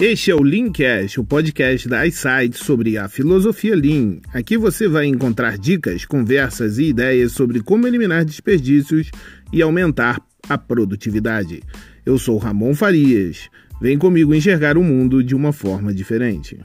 [0.00, 4.20] Este é o Leancast, o podcast da iSight sobre a filosofia Lean.
[4.32, 9.10] Aqui você vai encontrar dicas, conversas e ideias sobre como eliminar desperdícios
[9.52, 11.64] e aumentar a produtividade.
[12.06, 13.50] Eu sou Ramon Farias.
[13.80, 16.60] Vem comigo enxergar o mundo de uma forma diferente.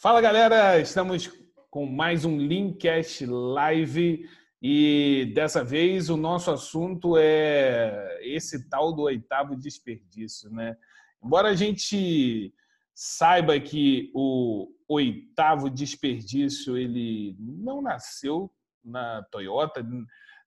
[0.00, 1.30] Fala galera, estamos
[1.70, 4.24] com mais um Leancast Live
[4.62, 10.76] e dessa vez o nosso assunto é esse tal do oitavo desperdício, né?
[11.22, 12.54] Embora a gente
[12.94, 18.52] saiba que o oitavo desperdício ele não nasceu
[18.84, 19.84] na Toyota,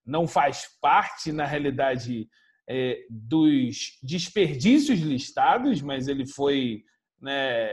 [0.04, 2.26] não faz parte na realidade
[2.66, 6.84] é, dos desperdícios listados, mas ele foi,
[7.20, 7.68] né,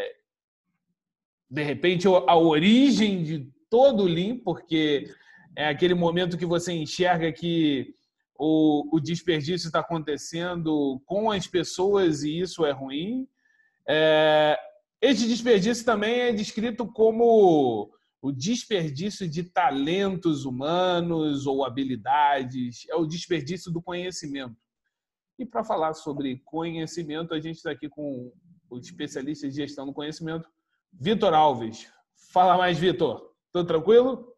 [1.49, 5.09] de repente, a origem de todo o Lean, porque
[5.55, 7.93] é aquele momento que você enxerga que
[8.37, 13.27] o, o desperdício está acontecendo com as pessoas e isso é ruim.
[13.87, 14.57] É,
[15.01, 17.91] esse desperdício também é descrito como
[18.21, 24.55] o desperdício de talentos humanos ou habilidades, é o desperdício do conhecimento.
[25.37, 28.31] E para falar sobre conhecimento, a gente está aqui com
[28.69, 30.47] o especialista de gestão do conhecimento,
[30.91, 31.91] Vitor Alves.
[32.31, 33.29] Fala mais, Vitor.
[33.51, 34.32] Tudo tranquilo?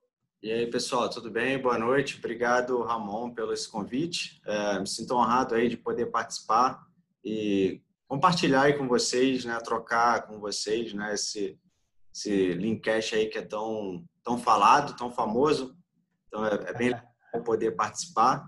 [0.45, 1.57] E aí, pessoal, tudo bem?
[1.57, 2.19] Boa noite.
[2.19, 4.39] Obrigado, Ramon, pelo esse convite.
[4.45, 6.85] É, me sinto honrado aí de poder participar
[7.23, 11.57] e compartilhar aí com vocês, né, trocar com vocês, né, esse
[12.13, 15.75] esse Linkcast aí que é tão tão falado, tão famoso.
[16.27, 16.89] Então é, é bem
[17.33, 18.45] legal poder participar.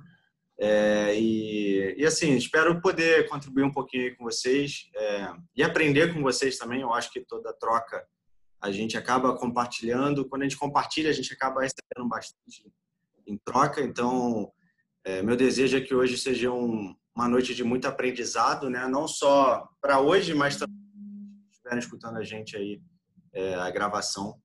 [0.60, 6.22] É, e, e assim, espero poder contribuir um pouquinho com vocês é, e aprender com
[6.22, 6.82] vocês também.
[6.82, 8.06] Eu acho que toda troca
[8.62, 10.28] a gente acaba compartilhando.
[10.28, 12.72] Quando a gente compartilha, a gente acaba recebendo bastante
[13.26, 13.82] em troca.
[13.82, 14.52] Então,
[15.04, 18.88] é, meu desejo é que hoje seja um, uma noite de muito aprendizado, né?
[18.88, 20.76] Não só para hoje, mas também
[21.52, 22.82] estiverem escutando a gente aí
[23.34, 24.36] é, a gravação,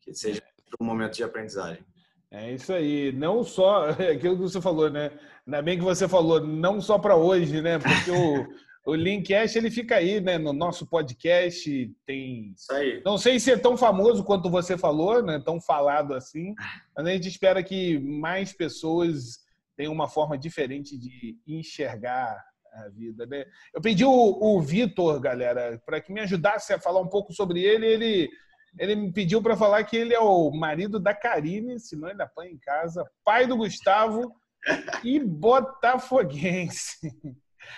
[0.00, 0.42] que seja
[0.80, 1.84] um momento de aprendizagem.
[2.30, 3.12] É isso aí.
[3.12, 5.12] Não só aquilo que você falou, né?
[5.46, 7.78] Ainda bem que você falou, não só para hoje, né?
[7.78, 8.46] Porque o
[8.84, 11.90] O Linkcast ele fica aí, né, no nosso podcast.
[12.04, 12.52] Tem.
[12.56, 13.02] Isso aí.
[13.04, 15.40] Não sei se é tão famoso quanto você falou, né?
[15.42, 16.54] Tão falado assim.
[16.94, 19.38] Mas a gente espera que mais pessoas
[19.76, 22.44] tenham uma forma diferente de enxergar
[22.74, 23.44] a vida, né?
[23.72, 27.62] Eu pedi o, o Vitor, galera, para que me ajudasse a falar um pouco sobre
[27.62, 27.86] ele.
[27.86, 28.30] Ele
[28.78, 32.50] ele me pediu para falar que ele é o marido da Karine, senão ele apanha
[32.50, 34.34] em casa, pai do Gustavo
[35.04, 37.08] e botafoguense.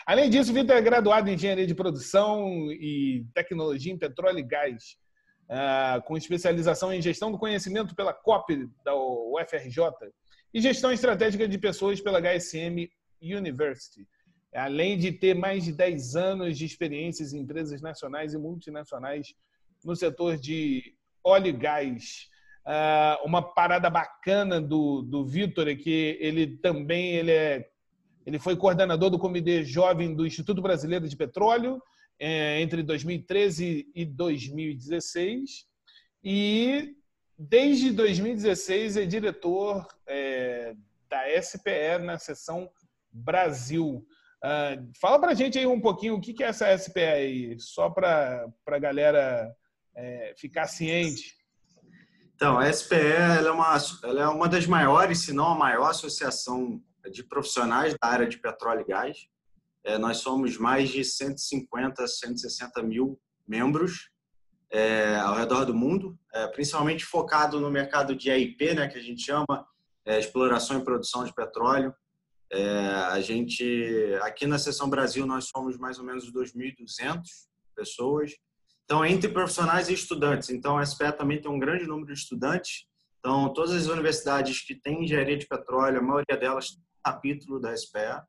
[0.07, 4.97] Além disso, Vitor é graduado em Engenharia de Produção e Tecnologia em Petróleo e Gás,
[5.51, 9.83] uh, com especialização em Gestão do Conhecimento pela COP da UFRJ
[10.53, 12.89] e Gestão Estratégica de Pessoas pela HSM
[13.21, 14.07] University.
[14.55, 19.35] Além de ter mais de 10 anos de experiências em empresas nacionais e multinacionais
[19.85, 22.29] no setor de óleo e gás.
[22.65, 27.69] Uh, uma parada bacana do, do Vitor é que ele também ele é
[28.27, 31.81] ele foi coordenador do Comitê Jovem do Instituto Brasileiro de Petróleo
[32.19, 35.65] é, entre 2013 e 2016.
[36.25, 36.97] E
[37.39, 40.75] desde 2016 é diretor é,
[41.09, 42.69] da SPE na seção
[43.13, 44.05] Brasil.
[44.45, 47.89] Uh, fala para a gente aí um pouquinho o que é essa SPE aí, só
[47.89, 49.51] para a galera
[49.95, 51.35] é, ficar ciente.
[52.35, 57.22] Então, a SPE é, uma, é uma das maiores, se não a maior associação de
[57.25, 59.28] profissionais da área de petróleo e gás.
[59.84, 64.11] É, nós somos mais de 150, 160 mil membros
[64.71, 69.03] é, ao redor do mundo, é, principalmente focado no mercado de AIP, né, que a
[69.03, 69.66] gente chama
[70.05, 71.95] é, exploração e produção de petróleo.
[72.50, 72.78] É,
[73.11, 77.22] a gente aqui na seção Brasil nós somos mais ou menos 2.200
[77.75, 78.33] pessoas.
[78.84, 80.50] Então entre profissionais e estudantes.
[80.50, 82.87] Então a também tem um grande número de estudantes.
[83.19, 88.21] Então todas as universidades que têm engenharia de petróleo, a maioria delas capítulo da SPE.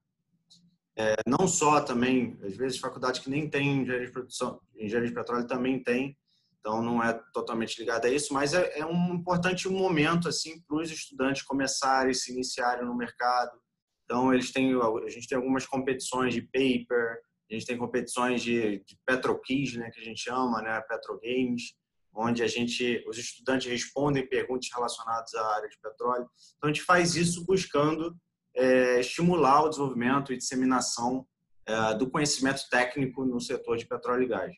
[0.95, 5.15] É, não só também, às vezes, faculdade que nem tem engenharia de produção, engenharia de
[5.15, 6.15] petróleo também tem,
[6.59, 10.77] então não é totalmente ligado a isso, mas é, é um importante momento assim para
[10.77, 13.57] os estudantes começarem, se iniciarem no mercado.
[14.03, 17.19] Então eles têm, a gente tem algumas competições de paper,
[17.49, 21.73] a gente tem competições de, de petroquiz, né, que a gente chama, né, petrogames,
[22.13, 26.27] onde a gente, os estudantes respondem perguntas relacionadas à área de petróleo.
[26.57, 28.15] Então a gente faz isso buscando
[28.57, 31.25] é, estimular o desenvolvimento e disseminação
[31.65, 34.55] é, do conhecimento técnico no setor de petróleo e gás.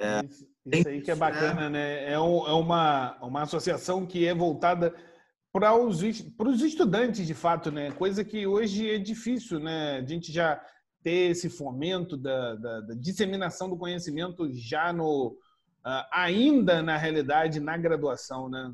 [0.00, 2.12] É, isso, isso aí que é bacana, é, né?
[2.12, 4.94] É, um, é, uma, uma associação que é voltada
[5.52, 6.00] para os,
[6.36, 7.90] para os estudantes, de fato, né?
[7.90, 9.98] Coisa que hoje é difícil, né?
[9.98, 10.62] A gente já
[11.02, 15.36] ter esse fomento da, da, da disseminação do conhecimento já no
[15.84, 18.72] uh, ainda na realidade na graduação, né?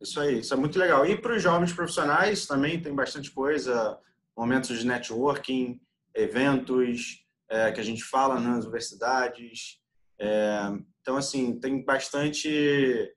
[0.00, 1.06] Isso aí, isso é muito legal.
[1.06, 3.98] E para os jovens profissionais também tem bastante coisa,
[4.36, 5.80] momentos de networking,
[6.14, 9.80] eventos é, que a gente fala nas universidades.
[10.18, 13.12] É, então, assim, tem bastante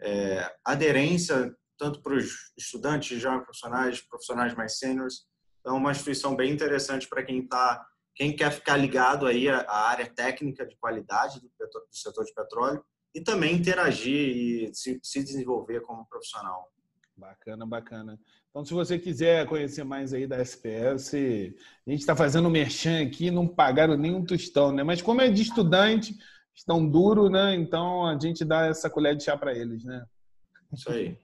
[0.00, 5.26] é, aderência tanto para os estudantes, jovens profissionais, profissionais mais seniors.
[5.60, 9.70] Então, é uma instituição bem interessante para quem está quem quer ficar ligado aí à
[9.70, 12.84] área técnica de qualidade do, do setor de petróleo
[13.14, 16.70] e também interagir e se, se desenvolver como profissional.
[17.16, 18.18] Bacana, bacana.
[18.50, 23.30] Então, se você quiser conhecer mais aí da SPS, a gente está fazendo merchan aqui,
[23.30, 24.82] não pagaram nem um tostão, né?
[24.82, 26.16] Mas como é de estudante,
[26.54, 27.54] estão duro, né?
[27.54, 30.04] Então a gente dá essa colher de chá para eles, né?
[30.72, 31.18] Isso aí.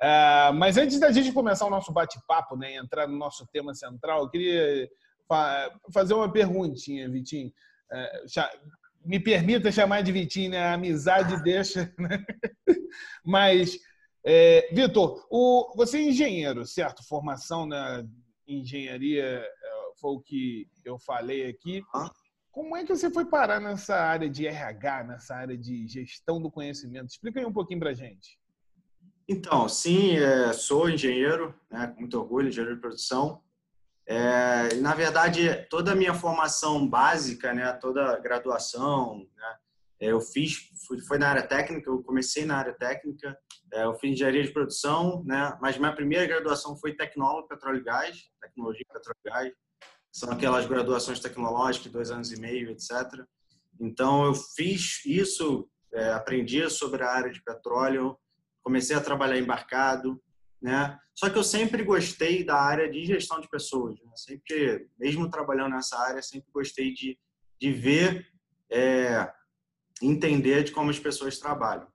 [0.00, 4.22] Uh, mas antes da gente começar o nosso bate-papo, né, entrar no nosso tema central,
[4.22, 4.88] eu queria
[5.28, 7.52] fa fazer uma perguntinha, Vitinho.
[7.90, 8.28] Uh,
[9.04, 10.58] me permita chamar de Vitinho, né?
[10.58, 11.92] A amizade deixa.
[11.98, 12.24] Né?
[13.24, 13.78] Mas,
[14.24, 17.06] é, Vitor, o, você é engenheiro, certo?
[17.06, 18.04] Formação na
[18.46, 19.50] engenharia é,
[20.00, 21.82] foi o que eu falei aqui.
[22.50, 26.50] Como é que você foi parar nessa área de RH, nessa área de gestão do
[26.50, 27.08] conhecimento?
[27.08, 28.38] Explica aí um pouquinho para gente.
[29.28, 33.40] Então, sim, é, sou engenheiro, né, com muito orgulho, engenheiro de produção.
[34.10, 39.56] É, na verdade, toda a minha formação básica, né, toda a graduação, né,
[40.00, 40.68] eu fiz,
[41.06, 43.38] foi na área técnica, eu comecei na área técnica,
[43.72, 47.84] é, eu fiz engenharia de produção, né, mas minha primeira graduação foi tecnólogo petróleo e
[47.84, 49.52] gás, tecnologia petróleo e gás,
[50.10, 52.90] são aquelas graduações tecnológicas, dois anos e meio, etc.
[53.80, 58.18] Então, eu fiz isso, é, aprendi sobre a área de petróleo,
[58.60, 60.20] comecei a trabalhar embarcado,
[60.60, 60.98] né?
[61.14, 64.12] Só que eu sempre gostei da área de gestão de pessoas, né?
[64.16, 67.18] sempre, mesmo trabalhando nessa área, sempre gostei de,
[67.60, 68.26] de ver,
[68.70, 69.30] é,
[70.00, 71.86] entender de como as pessoas trabalham.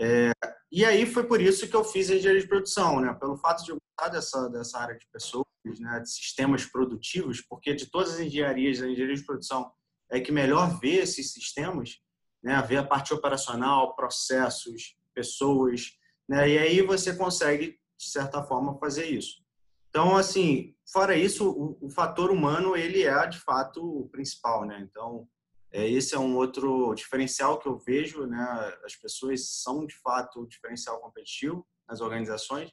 [0.00, 0.32] É,
[0.70, 3.12] e aí foi por isso que eu fiz engenharia de produção, né?
[3.14, 5.46] Pelo fato de eu gostar dessa dessa área de pessoas,
[5.80, 6.00] né?
[6.00, 9.72] De sistemas produtivos, porque de todas as engenharias, a engenharia de produção
[10.10, 11.98] é que melhor vê esses sistemas,
[12.42, 12.60] né?
[12.62, 15.92] Ver a parte operacional, processos, pessoas,
[16.28, 16.48] né?
[16.48, 19.42] E aí você consegue de certa forma fazer isso.
[19.90, 24.86] Então, assim, fora isso, o, o fator humano ele é de fato o principal, né?
[24.88, 25.26] Então,
[25.72, 28.78] é, esse é um outro diferencial que eu vejo, né?
[28.84, 32.70] As pessoas são de fato o diferencial competitivo nas organizações.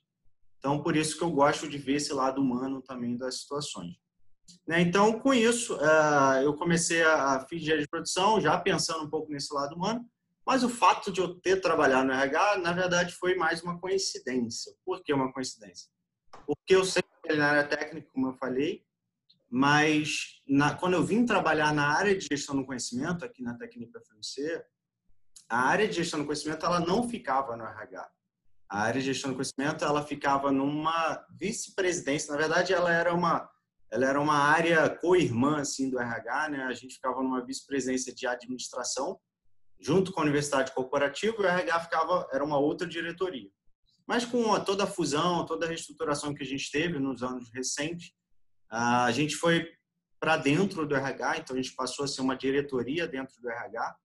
[0.60, 3.96] Então, por isso que eu gosto de ver esse lado humano também das situações.
[4.68, 4.82] Né?
[4.82, 9.54] Então, com isso, é, eu comecei a fingir de produção, já pensando um pouco nesse
[9.54, 10.06] lado humano,
[10.46, 14.74] mas o fato de eu ter trabalhado no RH, na verdade, foi mais uma coincidência.
[14.86, 15.90] Por que uma coincidência?
[16.46, 18.86] Porque eu sempre trabalhei na área técnica, como eu falei,
[19.50, 24.00] mas na, quando eu vim trabalhar na área de gestão do conhecimento, aqui na Técnica
[24.02, 24.64] FMC,
[25.48, 28.10] a área de gestão do conhecimento ela não ficava no RH.
[28.70, 32.32] A área de gestão do conhecimento ela ficava numa vice-presidência.
[32.32, 33.50] Na verdade, ela era uma
[33.92, 36.64] ela era uma área co-irmã assim do RH, né?
[36.64, 39.20] A gente ficava numa vice-presidência de administração,
[39.80, 43.50] junto com a universidade corporativa, o RH ficava era uma outra diretoria.
[44.08, 48.12] Mas com toda a fusão, toda a reestruturação que a gente teve nos anos recentes,
[48.70, 49.68] a gente foi
[50.20, 53.96] para dentro do RH, então a gente passou a ser uma diretoria dentro do RH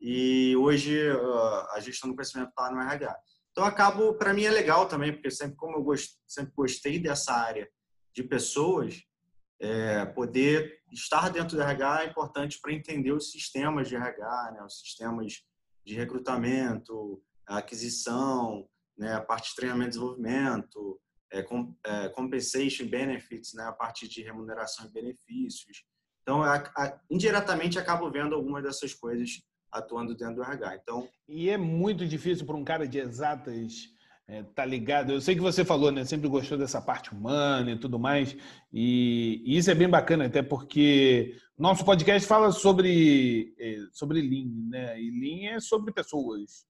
[0.00, 0.98] e hoje
[1.72, 3.16] a gestão do conhecimento está no RH.
[3.52, 7.32] Então acabo, para mim é legal também, porque sempre como eu gost, sempre gostei dessa
[7.32, 7.66] área
[8.14, 9.02] de pessoas,
[9.58, 14.62] é, poder estar dentro do RH é importante para entender os sistemas de RH, né,
[14.64, 15.44] os sistemas
[15.84, 21.00] de recrutamento, aquisição, né, a parte de treinamento e desenvolvimento,
[21.30, 25.84] é, com, é, compensation benefits, né, a parte de remuneração e benefícios.
[26.22, 30.76] Então, a, a, indiretamente, acabo vendo algumas dessas coisas atuando dentro do RH.
[30.76, 33.88] Então, e é muito difícil para um cara de exatas
[34.28, 35.12] é, tá ligado.
[35.12, 36.04] Eu sei que você falou, né?
[36.04, 38.36] Sempre gostou dessa parte humana e tudo mais.
[38.72, 44.68] E, e isso é bem bacana, até porque nosso podcast fala sobre, é, sobre Lean,
[44.68, 45.00] né?
[45.00, 46.66] E Lean é sobre pessoas.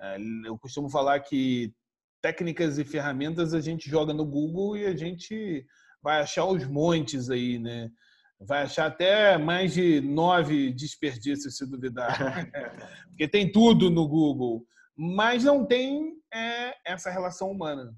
[0.00, 1.72] É, eu costumo falar que
[2.20, 5.64] técnicas e ferramentas a gente joga no Google e a gente
[6.02, 7.88] vai achar os montes aí, né?
[8.40, 12.50] Vai achar até mais de nove desperdícios, se duvidar.
[13.08, 14.66] Porque tem tudo no Google.
[14.96, 17.94] Mas não tem é, essa relação humana.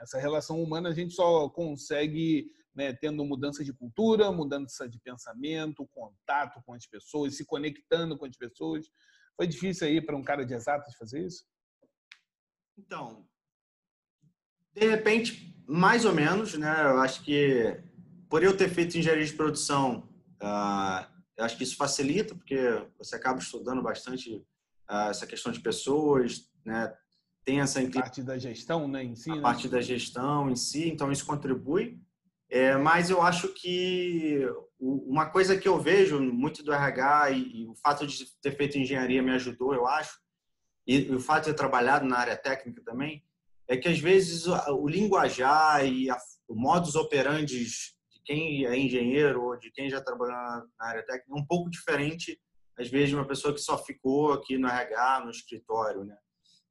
[0.00, 5.88] Essa relação humana a gente só consegue né, tendo mudança de cultura, mudança de pensamento,
[5.92, 8.86] contato com as pessoas, se conectando com as pessoas.
[9.36, 11.46] Foi difícil aí para um cara de exatas fazer isso?
[12.76, 13.26] Então,
[14.74, 16.82] de repente, mais ou menos, né?
[16.82, 17.80] Eu acho que
[18.28, 20.08] por eu ter feito engenharia de produção,
[20.42, 22.58] uh, eu acho que isso facilita, porque
[22.98, 24.44] você acaba estudando bastante
[24.88, 26.92] essa questão de pessoas, né?
[27.44, 29.30] Tem essa a parte da gestão, né, em si.
[29.30, 29.42] A né?
[29.42, 32.00] parte da gestão em si, então isso contribui.
[32.48, 34.46] É, mas eu acho que
[34.78, 38.78] uma coisa que eu vejo muito do RH e, e, o fato de ter feito
[38.78, 40.18] engenharia me ajudou, eu acho,
[40.86, 43.24] e, e o fato de ter trabalhado na área técnica também,
[43.66, 48.78] é que às vezes o, o linguajar e a, o modus operandi de quem é
[48.78, 52.38] engenheiro ou de quem já trabalhou na, na área técnica é um pouco diferente,
[52.78, 56.16] às vezes, uma pessoa que só ficou aqui no RH, no escritório, né?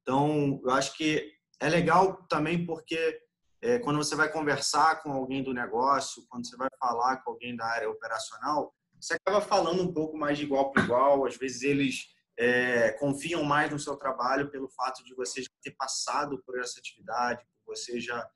[0.02, 3.18] Então, eu acho que é legal também porque
[3.62, 7.56] é, quando você vai conversar com alguém do negócio, quando você vai falar com alguém
[7.56, 11.24] da área operacional, você acaba falando um pouco mais de igual para igual.
[11.24, 12.08] Às vezes eles
[12.38, 16.78] é, confiam mais no seu trabalho pelo fato de você já ter passado por essa
[16.78, 18.28] atividade, por você já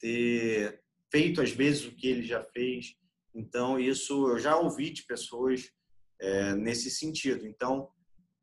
[0.00, 2.96] ter feito às vezes o que ele já fez.
[3.34, 5.70] Então isso eu já ouvi de pessoas
[6.22, 7.46] é, nesse sentido.
[7.46, 7.90] Então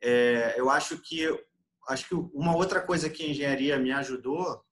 [0.01, 1.27] é, eu acho que
[1.87, 4.63] acho que uma outra coisa que a engenharia me ajudou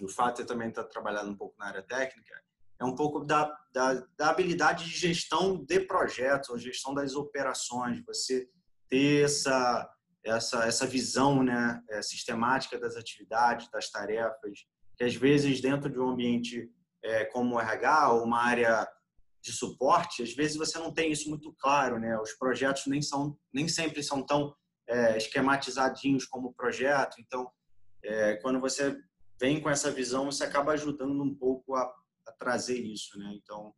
[0.00, 2.34] o fato de eu também estar trabalhando um pouco na área técnica,
[2.80, 8.04] é um pouco da, da, da habilidade de gestão de projetos, ou gestão das operações,
[8.04, 8.48] você
[8.88, 9.88] ter essa,
[10.24, 15.98] essa, essa visão né, é, sistemática das atividades, das tarefas, que às vezes dentro de
[15.98, 16.70] um ambiente
[17.02, 18.88] é, como o RH ou uma área
[19.42, 22.18] de suporte, às vezes você não tem isso muito claro, né?
[22.18, 24.54] Os projetos nem são nem sempre são tão
[24.88, 27.16] é, esquematizadinhos como projeto.
[27.20, 27.50] Então,
[28.02, 28.98] é, quando você
[29.40, 31.82] vem com essa visão, você acaba ajudando um pouco a,
[32.26, 33.32] a trazer isso, né?
[33.34, 33.74] Então,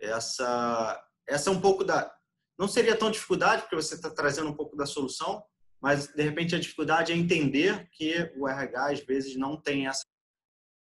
[0.00, 2.12] essa essa é um pouco da
[2.58, 5.42] não seria tão dificuldade porque você está trazendo um pouco da solução,
[5.80, 10.04] mas de repente a dificuldade é entender que o RH às vezes não tem essa.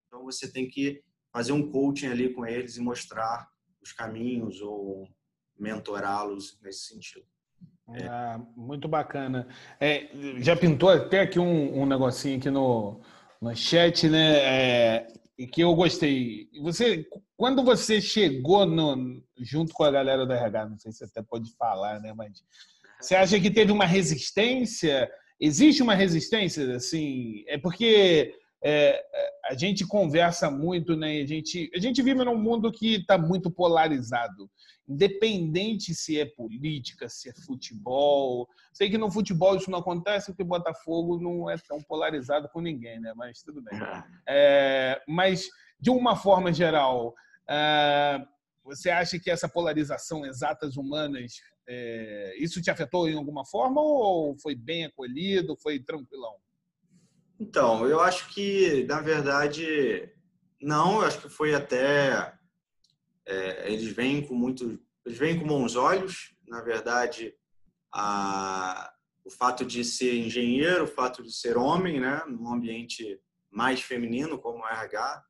[0.07, 3.49] Então você tem que fazer um coaching ali com eles e mostrar
[3.81, 5.07] os caminhos ou
[5.57, 7.25] mentorá-los nesse sentido.
[7.89, 8.07] É.
[8.07, 9.47] Ah, muito bacana.
[9.79, 13.01] É, já pintou até aqui um, um negocinho aqui no,
[13.41, 14.37] no chat, né?
[14.37, 15.07] É,
[15.51, 16.47] que eu gostei.
[16.61, 21.21] Você, quando você chegou no, junto com a galera do RH, não sei se até
[21.21, 22.13] pode falar, né?
[22.13, 22.43] Mas
[22.99, 25.09] você acha que teve uma resistência?
[25.39, 27.43] Existe uma resistência, assim?
[27.47, 29.03] É porque é,
[29.45, 31.21] a gente conversa muito, né?
[31.21, 34.49] A gente, a gente vive num mundo que está muito polarizado
[34.91, 38.47] independente se é política, se é futebol.
[38.73, 42.99] Sei que no futebol isso não acontece porque Botafogo não é tão polarizado com ninguém,
[42.99, 43.13] né?
[43.15, 43.71] Mas tudo bem.
[44.27, 45.47] É, mas
[45.79, 47.13] de uma forma geral,
[47.49, 48.23] é,
[48.63, 51.33] você acha que essa polarização exatas humanas
[51.67, 56.35] é, isso te afetou em alguma forma ou foi bem acolhido, foi tranquilão?
[57.41, 60.07] Então, eu acho que na verdade
[60.61, 62.37] não, eu acho que foi até
[63.25, 66.35] é, eles vêm com muito, eles vêm com bons olhos.
[66.47, 67.33] Na verdade,
[67.91, 68.93] a,
[69.25, 73.19] o fato de ser engenheiro, o fato de ser homem, né, num ambiente
[73.49, 75.23] mais feminino como o RH,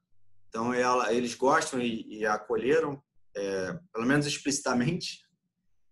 [0.49, 3.01] então ela, eles gostam e, e acolheram,
[3.33, 5.21] é, pelo menos explicitamente.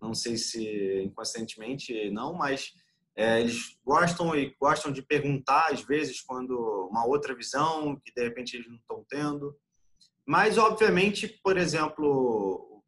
[0.02, 2.74] Não sei se inconscientemente não, mas
[3.20, 8.24] é, eles gostam e gostam de perguntar às vezes quando uma outra visão que de
[8.24, 9.54] repente eles não estão tendo.
[10.26, 12.82] Mas, obviamente, por exemplo,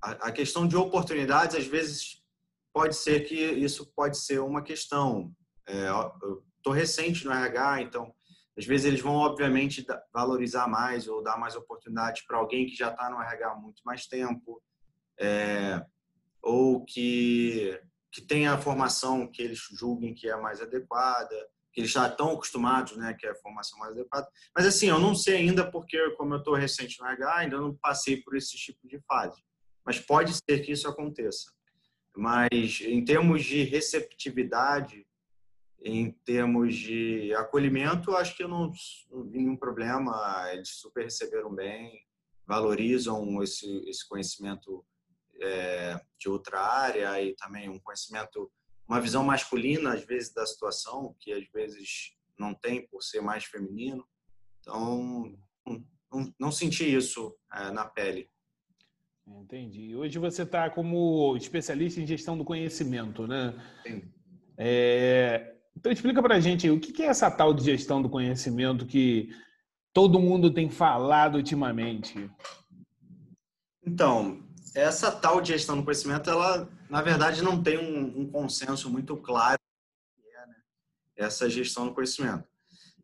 [0.00, 2.24] a, questão de oportunidades, às vezes,
[2.72, 5.32] pode ser que isso pode ser uma questão.
[5.68, 5.86] É,
[6.56, 8.12] Estou recente no RH, então,
[8.58, 12.90] às vezes eles vão, obviamente, valorizar mais ou dar mais oportunidades para alguém que já
[12.90, 14.60] está no RH há muito mais tempo,
[15.20, 15.84] é,
[16.42, 17.80] ou que,
[18.12, 21.34] que tem a formação que eles julguem que é mais adequada
[21.72, 24.28] que eles já estão acostumados, né, que é a formação mais adequada.
[24.54, 27.74] Mas assim, eu não sei ainda porque, como eu estou recente no RH, ainda não
[27.74, 29.42] passei por esse tipo de fase.
[29.84, 31.50] Mas pode ser que isso aconteça.
[32.14, 35.06] Mas em termos de receptividade,
[35.82, 38.70] em termos de acolhimento, acho que não,
[39.10, 40.46] não vi nenhum problema.
[40.52, 42.04] Eles super receberam bem,
[42.46, 44.84] valorizam esse, esse conhecimento
[45.42, 48.50] é, de outra área e também um conhecimento
[48.88, 53.44] uma visão masculina, às vezes, da situação, que às vezes não tem por ser mais
[53.44, 54.04] feminino.
[54.60, 55.34] Então,
[56.12, 58.28] não, não senti isso é, na pele.
[59.26, 59.96] Entendi.
[59.96, 63.54] Hoje você está como especialista em gestão do conhecimento, né?
[63.82, 64.02] Sim.
[64.58, 65.54] É...
[65.74, 69.30] Então, explica para a gente o que é essa tal de gestão do conhecimento que
[69.92, 72.30] todo mundo tem falado ultimamente.
[73.86, 74.41] Então,
[74.74, 79.16] essa tal de gestão do conhecimento, ela, na verdade, não tem um, um consenso muito
[79.16, 79.58] claro
[80.24, 80.56] é, né?
[81.16, 82.44] essa gestão do conhecimento.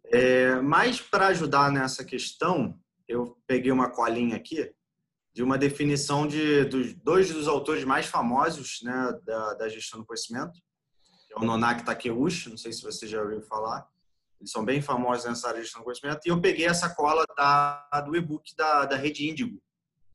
[0.07, 4.73] É, mas, para ajudar nessa questão, eu peguei uma colinha aqui
[5.35, 10.07] de uma definição de dos dois dos autores mais famosos né, da, da gestão do
[10.07, 10.59] conhecimento,
[11.31, 13.87] é o Nonaki Takeuchi, não sei se você já ouviu falar.
[14.41, 16.21] Eles são bem famosos nessa área de gestão do conhecimento.
[16.25, 19.61] E eu peguei essa cola da, do e-book da, da Rede Índigo,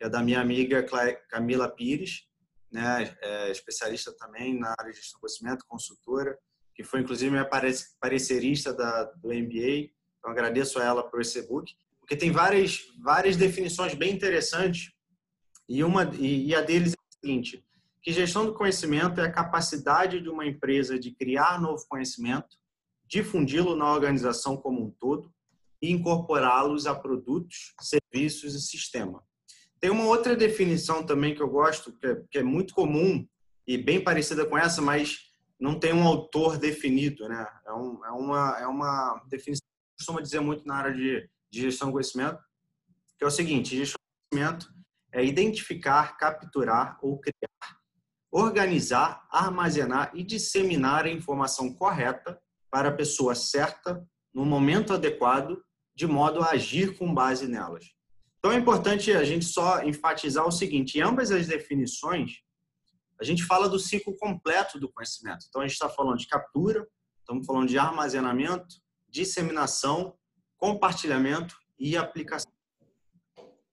[0.03, 0.85] é da minha amiga
[1.29, 2.27] Camila Pires,
[2.69, 6.37] né, é especialista também na área de gestão do conhecimento, consultora,
[6.75, 7.49] que foi inclusive minha
[8.01, 9.91] parecerista da, do MBA.
[10.17, 14.91] Então agradeço a ela por esse e-book, porque tem várias, várias definições bem interessantes
[15.69, 17.65] e, uma, e a deles é a seguinte,
[18.01, 22.57] que gestão do conhecimento é a capacidade de uma empresa de criar novo conhecimento,
[23.05, 25.33] difundi-lo na organização como um todo
[25.81, 29.23] e incorporá-los a produtos, serviços e sistema.
[29.83, 33.27] Tem uma outra definição também que eu gosto, que é, que é muito comum
[33.67, 37.45] e bem parecida com essa, mas não tem um autor definido, né?
[37.67, 41.61] É, um, é uma, é uma definição que costuma dizer muito na área de, de
[41.63, 42.41] gestão do conhecimento,
[43.17, 44.73] que é o seguinte, gestão do conhecimento
[45.11, 47.77] é identificar, capturar ou criar,
[48.31, 54.01] organizar, armazenar e disseminar a informação correta para a pessoa certa,
[54.33, 55.61] no momento adequado,
[55.93, 57.93] de modo a agir com base nelas.
[58.43, 62.41] Então é importante a gente só enfatizar o seguinte: em ambas as definições,
[63.17, 65.45] a gente fala do ciclo completo do conhecimento.
[65.47, 66.85] Então a gente está falando de captura,
[67.19, 68.75] estamos falando de armazenamento,
[69.07, 70.17] disseminação,
[70.57, 72.51] compartilhamento e aplicação.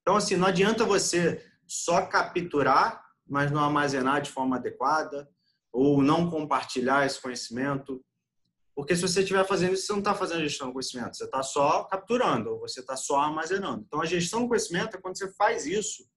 [0.02, 5.28] Então, assim, não adianta você só capturar, mas não armazenar de forma adequada,
[5.72, 8.04] ou não compartilhar esse conhecimento.
[8.74, 11.42] Porque se você estiver fazendo isso, você não está fazendo gestão do conhecimento, você está
[11.42, 13.84] só capturando, você está só armazenando.
[13.86, 16.08] Então, a gestão do conhecimento é quando você faz isso,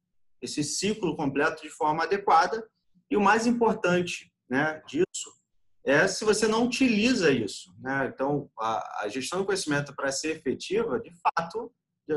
[0.41, 2.67] esse ciclo completo de forma adequada.
[3.09, 5.33] E o mais importante né, disso
[5.85, 7.75] é se você não utiliza isso.
[7.79, 8.11] Né?
[8.13, 11.71] Então, a, a gestão do conhecimento, para ser efetiva, de fato,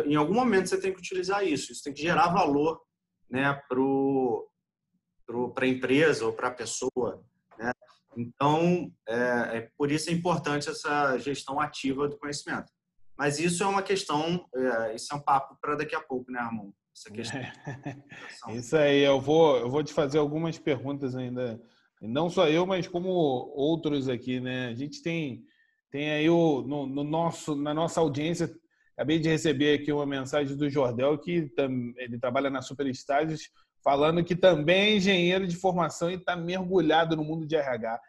[0.04, 1.72] em algum momento você tem que utilizar isso.
[1.72, 2.80] Isso tem que gerar valor
[3.28, 7.24] né, para a empresa ou para a pessoa.
[7.58, 7.72] Né?
[8.16, 9.16] Então, é,
[9.58, 12.72] é, por isso é importante essa gestão ativa do conhecimento.
[13.18, 16.40] Mas isso é uma questão, é, isso é um papo para daqui a pouco, né,
[16.40, 16.70] Ramon?
[16.94, 17.40] Essa questão.
[18.54, 21.60] isso aí, eu vou, eu vou te fazer algumas perguntas ainda.
[22.00, 24.68] Não só eu, mas como outros aqui, né?
[24.68, 25.44] A gente tem,
[25.90, 28.54] tem aí o, no, no nosso, na nossa audiência
[28.96, 31.52] Acabei de receber aqui uma mensagem do Jordel, que
[31.98, 33.50] ele trabalha na Super Estágios,
[33.86, 38.00] falando que também é engenheiro de formação e está mergulhado no mundo de RH.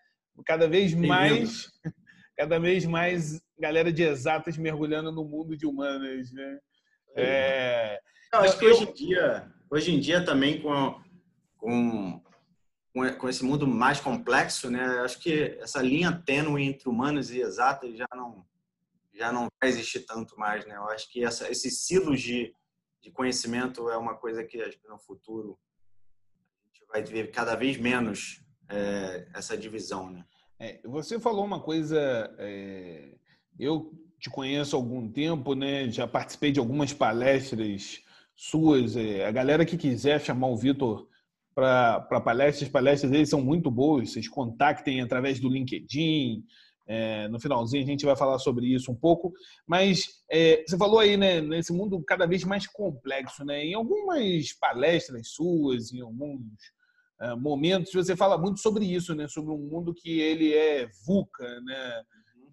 [0.44, 1.72] Cada vez mais,
[2.36, 6.60] cada vez mais galera de exatas mergulhando no mundo de humanas, né?
[7.16, 8.00] É...
[8.34, 11.00] Eu acho que hoje em dia, hoje em dia também com,
[11.58, 12.24] com,
[13.20, 14.84] com esse mundo mais complexo, né?
[15.02, 18.44] Acho que essa linha tênue entre humanas e exatas já não
[19.14, 20.76] já não vai existir tanto mais, né?
[20.76, 22.52] Eu acho que essa, esses silos de,
[23.00, 25.67] de conhecimento é uma coisa que no futuro a gente
[26.90, 30.24] vai ver cada vez menos é, essa divisão, né?
[30.60, 33.16] É, você falou uma coisa, é,
[33.60, 35.90] eu te conheço há algum tempo, né?
[35.90, 38.02] Já participei de algumas palestras
[38.36, 38.96] suas.
[38.96, 41.08] É, a galera que quiser chamar o Vitor
[41.54, 44.12] para palestras, palestras deles são muito boas.
[44.12, 46.44] Vocês contactem através do LinkedIn,
[46.88, 49.34] é, no finalzinho a gente vai falar sobre isso um pouco,
[49.68, 53.66] mas é, você falou aí, né, nesse mundo cada vez mais complexo, né?
[53.66, 56.42] Em algumas palestras suas, em alguns
[57.40, 59.28] momentos, você fala muito sobre isso, né?
[59.28, 62.04] Sobre um mundo que ele é VUCA, né?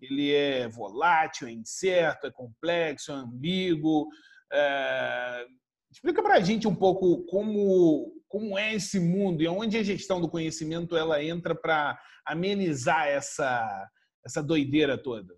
[0.01, 4.07] Ele é volátil, é incerto, é complexo, é ambíguo.
[4.53, 5.47] É...
[5.91, 10.21] Explica para a gente um pouco como, como é esse mundo e onde a gestão
[10.21, 13.89] do conhecimento ela entra para amenizar essa,
[14.25, 15.35] essa doideira toda?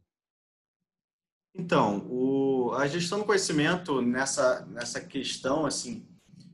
[1.55, 6.07] Então, o, a gestão do conhecimento nessa, nessa questão, assim,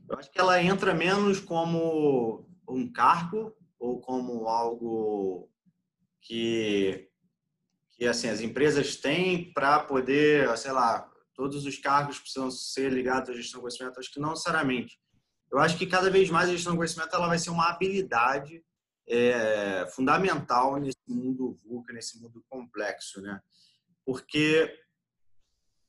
[0.09, 5.49] eu acho que ela entra menos como um cargo ou como algo
[6.21, 7.09] que,
[7.91, 13.29] que assim, as empresas têm para poder, sei lá, todos os cargos precisam ser ligados
[13.29, 13.99] à gestão do conhecimento.
[13.99, 14.99] Acho que não necessariamente.
[15.51, 18.63] Eu acho que cada vez mais a gestão do conhecimento ela vai ser uma habilidade
[19.07, 23.41] é fundamental nesse mundo VUCA, nesse mundo complexo, né?
[24.05, 24.73] Porque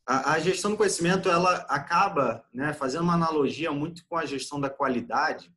[0.06, 4.60] a, a, gestão do conhecimento ela acaba, né, fazendo uma analogia muito com a gestão
[4.60, 5.53] da qualidade,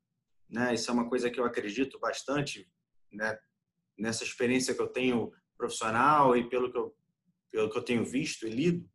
[0.49, 0.73] né?
[0.73, 2.69] Isso é uma coisa que eu acredito bastante,
[3.11, 3.37] né?
[3.97, 6.95] Nessa experiência que eu tenho profissional e pelo que eu
[7.51, 8.87] pelo que eu tenho visto e lido,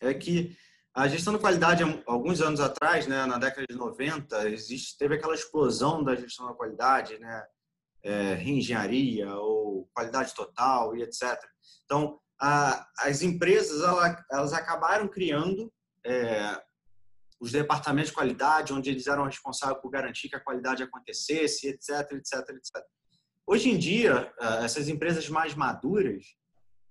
[0.00, 0.56] é que
[0.94, 5.34] a gestão da qualidade, alguns anos atrás, né, na década de 90, existe, teve aquela
[5.34, 7.44] explosão da gestão da qualidade, né,
[8.02, 11.36] é, reengenharia ou qualidade total e etc.
[11.84, 15.72] Então, a, as empresas ela, elas acabaram criando
[16.04, 16.62] é,
[17.44, 22.12] os departamentos de qualidade, onde eles eram responsáveis por garantir que a qualidade acontecesse, etc,
[22.12, 22.82] etc, etc.
[23.46, 26.24] Hoje em dia, eh, essas empresas mais maduras,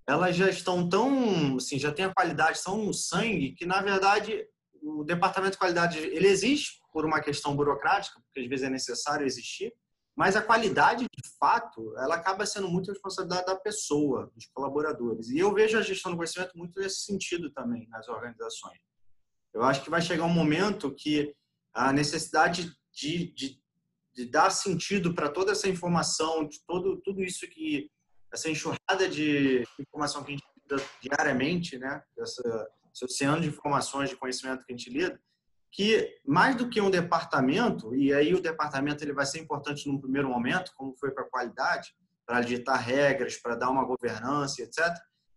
[0.06, 4.46] elas já estão tão, assim, já têm a qualidade tão no sangue que, na verdade,
[4.80, 9.26] o departamento de qualidade ele existe por uma questão burocrática, porque às vezes é necessário
[9.26, 9.74] existir,
[10.14, 15.30] mas a qualidade, de fato, ela acaba sendo muito responsabilidade da pessoa, dos colaboradores.
[15.30, 18.78] E eu vejo a gestão do conhecimento muito nesse sentido também nas organizações.
[19.54, 21.32] Eu acho que vai chegar um momento que
[21.72, 23.60] a necessidade de, de,
[24.12, 27.88] de dar sentido para toda essa informação, de todo, tudo isso que
[28.32, 32.02] essa enxurrada de informação que a gente lida diariamente, né?
[32.18, 35.20] Essa, esse oceano de informações, de conhecimento que a gente lida,
[35.70, 40.00] que mais do que um departamento, e aí o departamento ele vai ser importante num
[40.00, 41.94] primeiro momento, como foi para a qualidade,
[42.26, 44.80] para ditar regras, para dar uma governança, etc.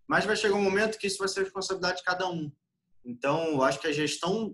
[0.08, 2.52] Mas vai chegar um momento que isso vai ser responsabilidade de cada um.
[3.08, 4.54] Então, eu acho que a gestão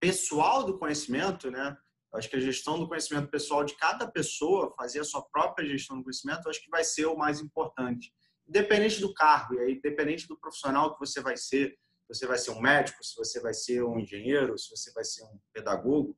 [0.00, 1.76] pessoal do conhecimento, né?
[2.10, 5.68] Eu acho que a gestão do conhecimento pessoal de cada pessoa, fazer a sua própria
[5.68, 8.10] gestão do conhecimento, eu acho que vai ser o mais importante.
[8.48, 12.38] Independente do cargo, e aí, independente do profissional que você vai ser, se você vai
[12.38, 16.16] ser um médico, se você vai ser um engenheiro, se você vai ser um pedagogo,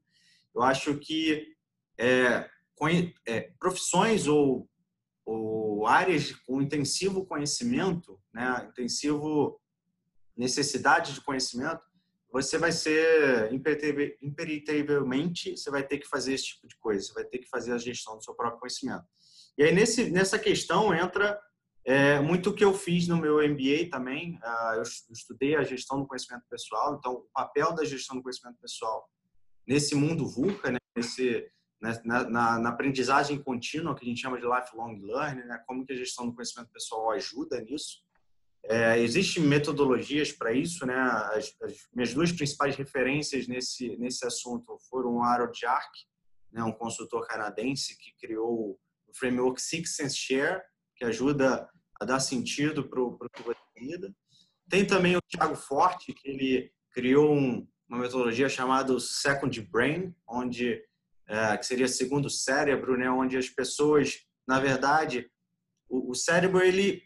[0.55, 1.55] eu acho que
[1.99, 2.49] é,
[3.27, 4.69] é, profissões ou,
[5.25, 9.61] ou áreas com intensivo conhecimento, né, intensivo
[10.37, 11.83] necessidade de conhecimento,
[12.31, 13.53] você vai ser
[14.20, 17.73] imperitavelmente, você vai ter que fazer esse tipo de coisa, você vai ter que fazer
[17.73, 19.05] a gestão do seu próprio conhecimento.
[19.57, 21.40] E aí nesse, nessa questão entra
[21.85, 24.37] é, muito o que eu fiz no meu MBA também.
[24.37, 28.59] Uh, eu estudei a gestão do conhecimento pessoal, então o papel da gestão do conhecimento
[28.61, 29.09] pessoal
[29.66, 31.47] nesse mundo VUCA, né, nesse,
[31.81, 35.87] né, na, na, na, aprendizagem contínua que a gente chama de lifelong learning, né, como
[35.87, 38.03] que a gestão do conhecimento pessoal ajuda nisso.
[38.66, 40.94] É, Existem metodologias para isso, né?
[40.94, 45.90] As, as, minhas duas principais referências nesse nesse assunto foram o Harold Jark,
[46.50, 50.62] né, um consultor canadense que criou o framework Six Sense Share,
[50.96, 51.68] que ajuda
[52.00, 54.14] a dar sentido para o que você.
[54.68, 60.83] Tem também o Thiago Forte, que ele criou um, uma metodologia chamada Second Brain, onde
[61.29, 65.31] é, que seria segundo cérebro, né, onde as pessoas, na verdade,
[65.88, 67.03] o, o cérebro ele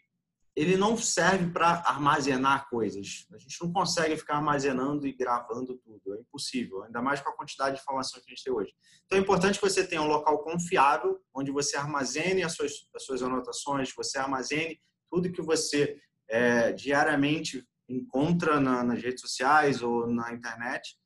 [0.59, 3.29] ele não serve para armazenar coisas.
[3.33, 7.37] A gente não consegue ficar armazenando e gravando tudo, é impossível, ainda mais com a
[7.37, 8.75] quantidade de informação que a gente tem hoje.
[9.07, 13.05] Então é importante que você tenha um local confiável, onde você armazene as suas, as
[13.05, 15.97] suas anotações, você armazene tudo que você
[16.29, 20.99] é, diariamente encontra na, nas redes sociais ou na internet,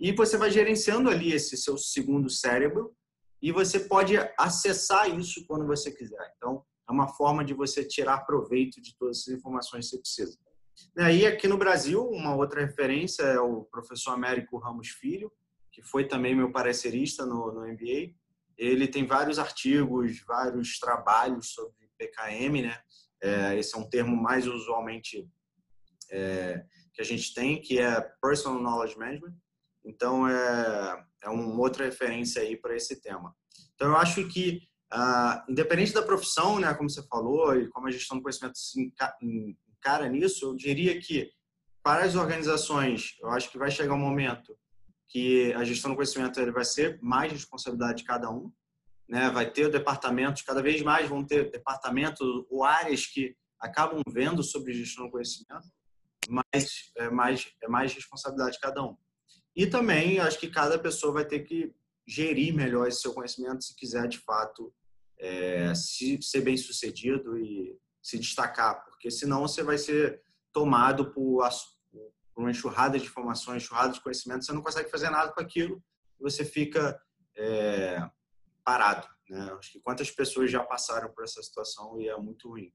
[0.00, 2.96] e você vai gerenciando ali esse seu segundo cérebro,
[3.42, 6.32] e você pode acessar isso quando você quiser.
[6.38, 10.38] Então, é uma forma de você tirar proveito de todas essas informações que você precisa.
[10.96, 15.32] E aqui no Brasil, uma outra referência é o professor Américo Ramos Filho,
[15.72, 18.14] que foi também meu parecerista no, no MBA.
[18.56, 22.80] Ele tem vários artigos, vários trabalhos sobre PKM, né?
[23.20, 25.28] É, esse é um termo mais usualmente
[26.10, 29.34] é, que a gente tem, que é Personal Knowledge Management.
[29.84, 33.34] Então, é, é uma outra referência aí para esse tema.
[33.74, 34.62] Então, eu acho que
[34.94, 38.92] Uh, independente da profissão, né, como você falou, e como a gestão do conhecimento se
[39.20, 41.32] encara nisso, eu diria que
[41.82, 44.56] para as organizações, eu acho que vai chegar um momento
[45.08, 48.52] que a gestão do conhecimento ele vai ser mais responsabilidade de cada um,
[49.08, 49.30] né?
[49.30, 54.72] Vai ter departamentos, cada vez mais vão ter departamentos ou áreas que acabam vendo sobre
[54.72, 55.68] gestão do conhecimento,
[56.28, 58.96] mas é mais é mais responsabilidade de cada um.
[59.54, 61.74] E também acho que cada pessoa vai ter que
[62.06, 64.72] gerir melhor esse seu conhecimento se quiser de fato
[65.18, 70.22] é, se, ser bem sucedido e se destacar, porque senão você vai ser
[70.52, 71.48] tomado por,
[72.34, 75.82] por uma enxurrada de informações, enxurrada de conhecimento, você não consegue fazer nada com aquilo
[76.20, 77.00] e você fica
[77.36, 77.98] é,
[78.64, 79.06] parado.
[79.28, 79.50] Né?
[79.58, 82.72] Acho que quantas pessoas já passaram por essa situação e é muito ruim.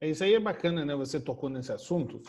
[0.00, 0.94] É, isso aí é bacana, né?
[0.94, 2.20] Você tocou nesse assunto.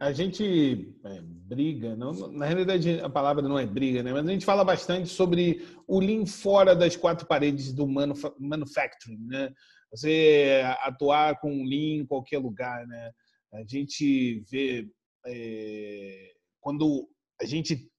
[0.00, 4.10] A gente é, briga, não, na realidade a palavra não é briga, né?
[4.10, 9.52] Mas a gente fala bastante sobre o Lean fora das quatro paredes do manufacturing, né?
[9.90, 13.10] Você atuar com Lean em qualquer lugar, né?
[13.52, 14.88] A gente vê
[15.26, 17.06] é, quando
[17.38, 17.90] a gente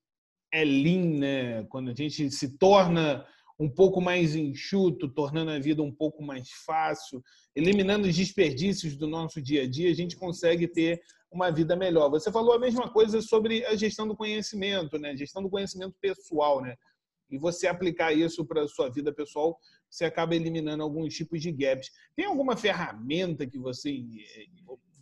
[0.52, 1.64] é Lean, né?
[1.66, 3.24] Quando a gente se torna
[3.60, 7.22] um pouco mais enxuto, tornando a vida um pouco mais fácil,
[7.56, 12.10] eliminando os desperdícios do nosso dia a dia, a gente consegue ter uma vida melhor.
[12.10, 15.16] Você falou a mesma coisa sobre a gestão do conhecimento, né?
[15.16, 16.76] Gestão do conhecimento pessoal, né?
[17.30, 19.58] E você aplicar isso para a sua vida pessoal,
[19.90, 21.90] você acaba eliminando alguns tipos de gaps.
[22.16, 24.46] Tem alguma ferramenta que você eh,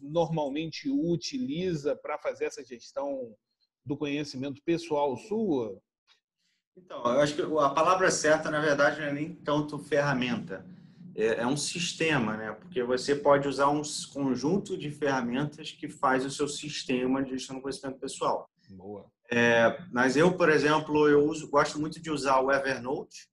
[0.01, 3.35] normalmente utiliza para fazer essa gestão
[3.85, 5.79] do conhecimento pessoal sua?
[6.75, 10.65] Então, eu acho que a palavra certa, na verdade, não é nem tanto ferramenta,
[11.15, 12.51] é, é um sistema, né?
[12.51, 13.81] Porque você pode usar um
[14.13, 18.49] conjunto de ferramentas que faz o seu sistema de gestão do conhecimento pessoal.
[18.69, 19.05] Boa.
[19.31, 23.29] É, mas eu, por exemplo, eu uso, gosto muito de usar o Evernote,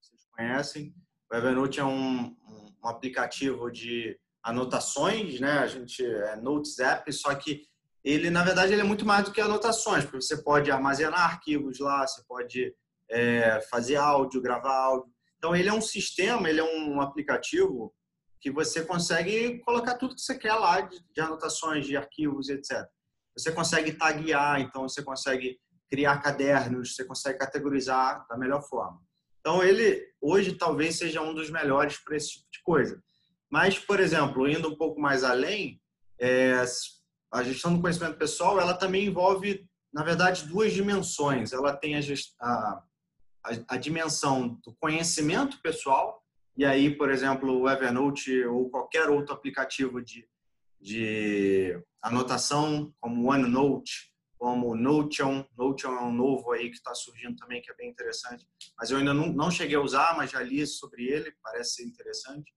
[0.00, 0.94] vocês conhecem.
[1.30, 5.58] O Evernote é um, um, um aplicativo de anotações, né?
[5.58, 7.62] A gente é Notes App, só que
[8.04, 11.80] ele, na verdade, ele é muito mais do que anotações, porque você pode armazenar arquivos
[11.80, 12.72] lá, você pode
[13.10, 15.12] é, fazer áudio, gravar áudio.
[15.46, 17.94] Então, ele é um sistema, ele é um aplicativo
[18.40, 22.84] que você consegue colocar tudo que você quer lá de, de anotações, de arquivos, etc.
[23.38, 25.56] Você consegue taguear, então você consegue
[25.88, 29.00] criar cadernos, você consegue categorizar da melhor forma.
[29.38, 33.00] Então, ele hoje talvez seja um dos melhores para esse tipo de coisa.
[33.48, 35.80] Mas, por exemplo, indo um pouco mais além,
[36.20, 36.60] é,
[37.32, 41.52] a gestão do conhecimento pessoal, ela também envolve, na verdade, duas dimensões.
[41.52, 42.00] Ela tem a,
[42.40, 42.82] a,
[43.68, 46.22] a dimensão do conhecimento pessoal,
[46.56, 50.26] e aí, por exemplo, o Evernote ou qualquer outro aplicativo de,
[50.80, 55.44] de anotação, como OneNote, como Notion.
[55.56, 58.46] Notion é um novo aí que está surgindo também, que é bem interessante.
[58.78, 62.54] Mas eu ainda não, não cheguei a usar, mas já li sobre ele, parece interessante.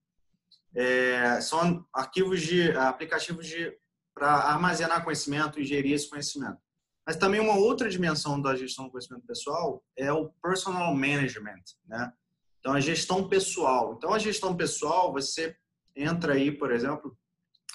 [0.75, 3.75] É, são arquivos de aplicativos de
[4.13, 6.59] para armazenar conhecimento e gerir esse conhecimento.
[7.09, 12.13] Mas também uma outra dimensão da gestão do conhecimento pessoal é o personal management, né?
[12.59, 13.95] Então a gestão pessoal.
[13.97, 15.57] Então a gestão pessoal, você
[15.95, 17.17] entra aí, por exemplo,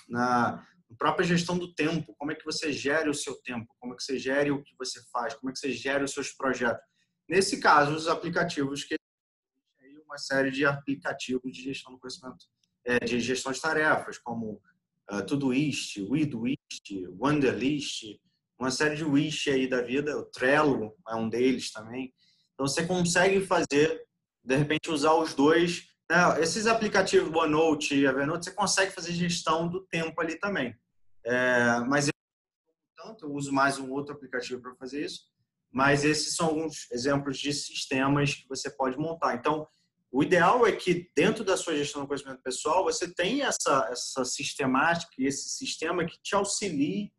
[0.08, 0.64] na
[0.96, 4.04] própria gestão do tempo, como é que você gere o seu tempo, como é que
[4.04, 6.84] você gere o que você faz, como é que você gere os seus projetos.
[7.28, 8.94] Nesse caso, os aplicativos que
[10.06, 12.46] uma série de aplicativos de gestão do conhecimento,
[12.84, 14.62] é, de gestão de tarefas, como
[15.10, 18.22] uh, Todoist, Weedwist, Wanderlist,
[18.58, 22.12] uma série de wish aí da vida, o Trello é um deles também.
[22.54, 24.02] Então você consegue fazer,
[24.42, 25.88] de repente usar os dois.
[26.10, 26.40] Né?
[26.40, 30.74] Esses aplicativos OneNote e Evernote, você consegue fazer gestão do tempo ali também.
[31.24, 32.12] É, mas eu,
[32.96, 35.22] tanto, eu uso mais um outro aplicativo para fazer isso.
[35.72, 39.34] Mas esses são alguns exemplos de sistemas que você pode montar.
[39.34, 39.66] Então,
[40.12, 44.24] o ideal é que dentro da sua gestão do conhecimento pessoal você tenha essa, essa
[44.24, 47.12] sistemática e esse sistema que te auxilie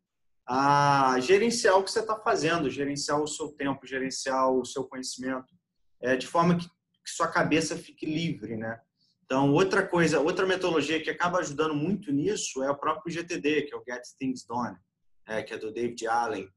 [0.46, 5.54] a gerenciar o que você está fazendo, gerenciar o seu tempo, gerenciar o seu conhecimento,
[6.00, 8.80] é, de forma que, que sua cabeça fique livre, né?
[9.24, 13.74] Então, outra coisa, outra metodologia que acaba ajudando muito nisso é o próprio GTD, que
[13.74, 14.76] é o Get Things Done,
[15.26, 16.48] é, que é do David Allen,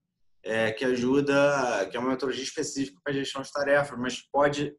[0.43, 4.75] é, que ajuda, que é uma metodologia específica para gestão de tarefas, mas pode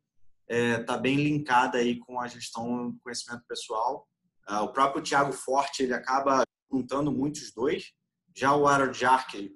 [0.50, 4.08] está é, tá bem linkada aí com a gestão do conhecimento pessoal.
[4.46, 6.42] Ah, o próprio Tiago Forte ele acaba
[6.72, 7.92] juntando muitos dois.
[8.40, 8.98] Já o Harold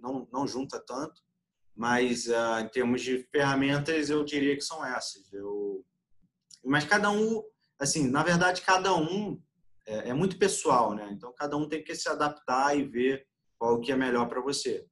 [0.02, 1.22] não, não junta tanto,
[1.74, 5.32] mas uh, em termos de ferramentas eu diria que são essas.
[5.32, 5.82] Eu...
[6.62, 7.42] Mas cada um,
[7.80, 9.40] assim, na verdade cada um
[9.86, 11.08] é, é muito pessoal, né?
[11.12, 13.26] Então cada um tem que se adaptar e ver
[13.58, 14.84] qual que é melhor para você.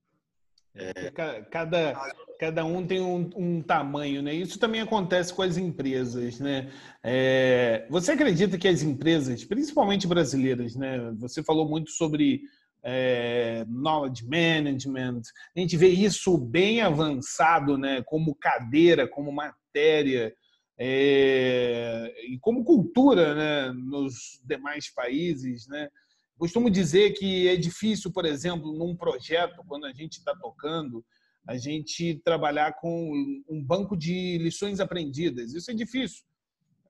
[0.74, 1.10] É...
[1.50, 1.92] Cada,
[2.40, 4.32] cada um tem um, um, tamanho, né?
[4.32, 6.72] Isso também acontece com as empresas, né?
[7.02, 7.86] É...
[7.90, 11.12] Você acredita que as empresas, principalmente brasileiras, né?
[11.18, 12.40] Você falou muito sobre
[12.84, 15.22] é, knowledge management,
[15.56, 18.02] a gente vê isso bem avançado, né?
[18.02, 20.34] Como cadeira, como matéria
[20.78, 22.12] é...
[22.28, 23.72] e como cultura, né?
[23.72, 25.88] Nos demais países, né?
[26.36, 31.04] Costumo dizer que é difícil, por exemplo, num projeto, quando a gente está tocando,
[31.46, 33.12] a gente trabalhar com
[33.48, 35.52] um banco de lições aprendidas.
[35.52, 36.24] Isso é difícil.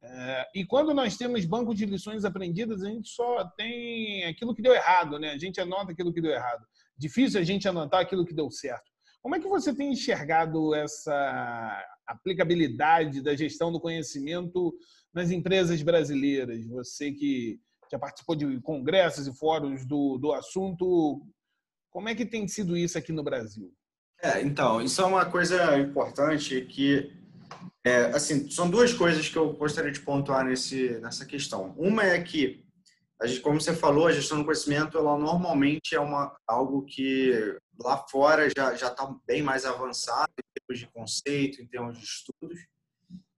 [0.02, 4.62] É, e quando nós temos banco de lições aprendidas, a gente só tem aquilo que
[4.62, 5.30] deu errado, né?
[5.30, 6.66] A gente anota aquilo que deu errado.
[6.98, 8.90] Difícil a gente anotar aquilo que deu certo.
[9.20, 14.74] Como é que você tem enxergado essa aplicabilidade da gestão do conhecimento
[15.14, 16.66] nas empresas brasileiras?
[16.66, 17.60] Você que
[17.92, 21.22] já participou de congressos e fóruns do, do assunto.
[21.90, 23.70] Como é que tem sido isso aqui no Brasil?
[24.22, 27.12] É, então, isso é uma coisa importante que,
[27.84, 31.74] é, assim, são duas coisas que eu gostaria de pontuar nesse, nessa questão.
[31.76, 32.64] Uma é que,
[33.20, 37.32] a gente, como você falou, a gestão do conhecimento, ela normalmente é uma, algo que
[37.80, 42.60] lá fora já está bem mais avançado em termos de conceito, em termos de estudos.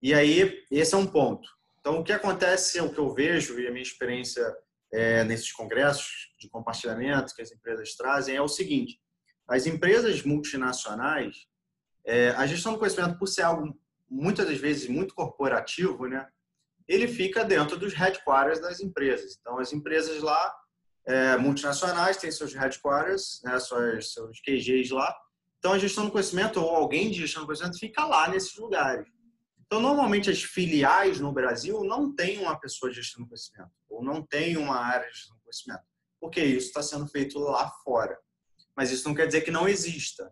[0.03, 1.49] E aí, esse é um ponto.
[1.81, 4.43] Então, o que acontece, o que eu vejo e a minha experiência
[4.93, 9.01] é, nesses congressos de compartilhamento que as empresas trazem é o seguinte:
[9.49, 11.47] as empresas multinacionais,
[12.07, 13.79] é, a gestão do conhecimento, por ser algo
[14.15, 16.27] muitas das vezes muito corporativo, né,
[16.87, 19.37] ele fica dentro dos headquarters das empresas.
[19.41, 20.55] Então, as empresas lá,
[21.07, 25.15] é, multinacionais, têm seus headquarters, né, seus, seus QGs lá.
[25.59, 29.09] Então, a gestão do conhecimento ou alguém de gestão do conhecimento fica lá nesses lugares.
[29.67, 34.05] Então, normalmente, as filiais no Brasil não têm uma pessoa de gestão do conhecimento ou
[34.05, 35.83] não tem uma área de gestão do conhecimento,
[36.21, 38.17] porque isso está sendo feito lá fora.
[38.77, 40.31] Mas isso não quer dizer que não exista.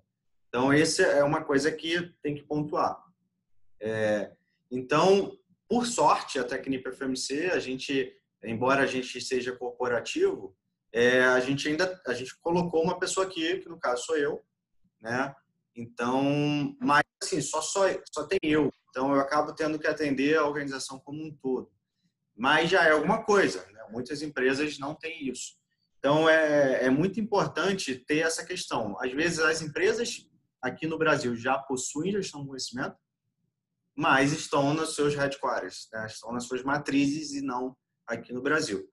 [0.49, 3.03] Então, essa é uma coisa que tem que pontuar.
[3.83, 4.31] É,
[4.71, 5.37] então,
[5.69, 8.15] por sorte, a Tecnip FMC, a gente,
[8.45, 10.57] embora a gente seja corporativo,
[10.93, 14.45] é, a gente ainda a gente colocou uma pessoa aqui, que no caso sou eu,
[15.01, 15.35] né?
[15.75, 18.73] Então, mas assim, só, só, só tem eu.
[18.91, 21.73] Então, eu acabo tendo que atender a organização como um todo.
[22.37, 23.83] Mas já é alguma coisa, né?
[23.91, 25.55] Muitas empresas não têm isso.
[25.99, 28.97] Então, é, é muito importante ter essa questão.
[29.01, 30.29] Às vezes, as empresas
[30.61, 32.97] aqui no Brasil já possuem gestão do conhecimento,
[33.97, 36.07] mas estão nos seus headquarters, né?
[36.07, 37.77] estão nas suas matrizes e não
[38.07, 38.89] aqui no Brasil.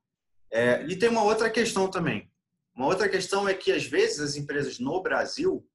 [0.51, 2.31] É, e tem uma outra questão também.
[2.75, 5.67] Uma outra questão é que, às vezes, as empresas no Brasil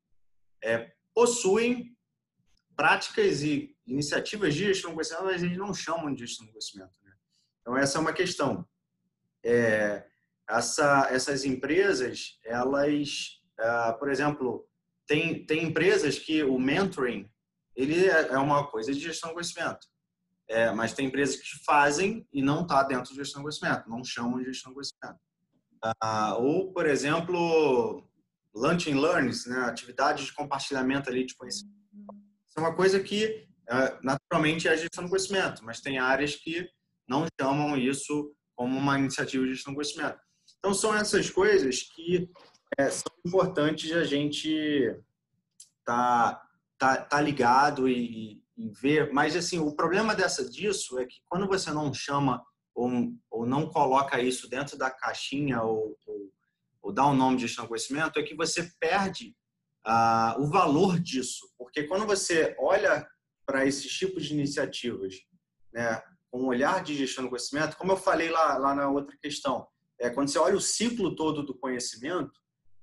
[0.62, 1.94] é, possuem
[2.76, 6.92] práticas e iniciativas de gestão do conhecimento, mas eles não chamam de gestão do conhecimento.
[7.02, 7.12] Né?
[7.60, 8.66] Então, essa é uma questão.
[9.44, 10.06] É,
[10.48, 14.68] essa, essas empresas, elas, é, por exemplo,
[15.06, 17.30] tem, tem empresas que o mentoring
[17.76, 19.86] ele é, é uma coisa de gestão do conhecimento.
[20.48, 24.04] É, mas tem empresas que fazem e não está dentro de gestão do conhecimento, não
[24.04, 25.18] chamam de gestão do conhecimento.
[26.00, 28.06] Ah, ou, por exemplo,
[28.54, 31.74] lunch and learns, né, atividades de compartilhamento ali de conhecimento.
[32.46, 36.68] Isso é uma coisa que é, naturalmente é gestão do conhecimento, mas tem áreas que
[37.08, 40.18] não chamam isso como uma iniciativa de gestão do conhecimento.
[40.58, 42.30] Então, são essas coisas que
[42.78, 44.96] é, são importantes a gente
[45.84, 46.40] tá,
[46.78, 48.42] tá, tá ligado e,
[48.80, 49.12] ver.
[49.12, 52.42] Mas, assim, o problema dessa, disso é que quando você não chama
[52.74, 56.32] ou, ou não coloca isso dentro da caixinha ou, ou,
[56.82, 59.34] ou dá um nome de gestão de conhecimento, é que você perde
[59.84, 61.48] ah, o valor disso.
[61.58, 63.06] Porque quando você olha
[63.46, 65.14] para esses tipos de iniciativas,
[65.72, 69.16] né, com um olhar de gestão do conhecimento, como eu falei lá, lá na outra
[69.20, 69.66] questão,
[70.00, 72.32] é, quando você olha o ciclo todo do conhecimento,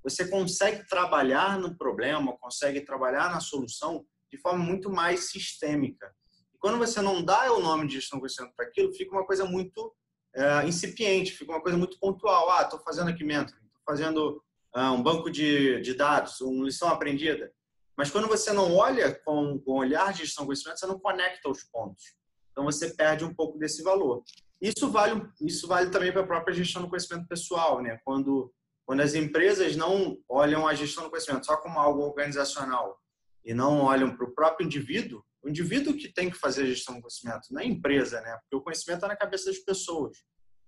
[0.03, 6.13] você consegue trabalhar no problema, consegue trabalhar na solução de forma muito mais sistêmica.
[6.53, 9.45] E quando você não dá o nome de gestão conhecimento para aquilo, fica uma coisa
[9.45, 9.93] muito
[10.33, 12.49] é, incipiente, fica uma coisa muito pontual.
[12.51, 16.87] Ah, estou fazendo aqui mentoring, estou fazendo ah, um banco de, de dados, uma lição
[16.89, 17.51] aprendida.
[17.97, 21.63] Mas quando você não olha com, com olhar de gestão conhecimento, você não conecta os
[21.63, 22.15] pontos.
[22.51, 24.23] Então você perde um pouco desse valor.
[24.61, 27.99] Isso vale, isso vale também para a própria gestão do conhecimento pessoal, né?
[28.05, 28.53] Quando,
[28.91, 32.99] quando as empresas não olham a gestão do conhecimento só como algo organizacional
[33.41, 36.95] e não olham para o próprio indivíduo, o indivíduo que tem que fazer a gestão
[36.95, 38.37] do conhecimento, não é a empresa, né?
[38.41, 40.17] Porque o conhecimento está na cabeça das pessoas.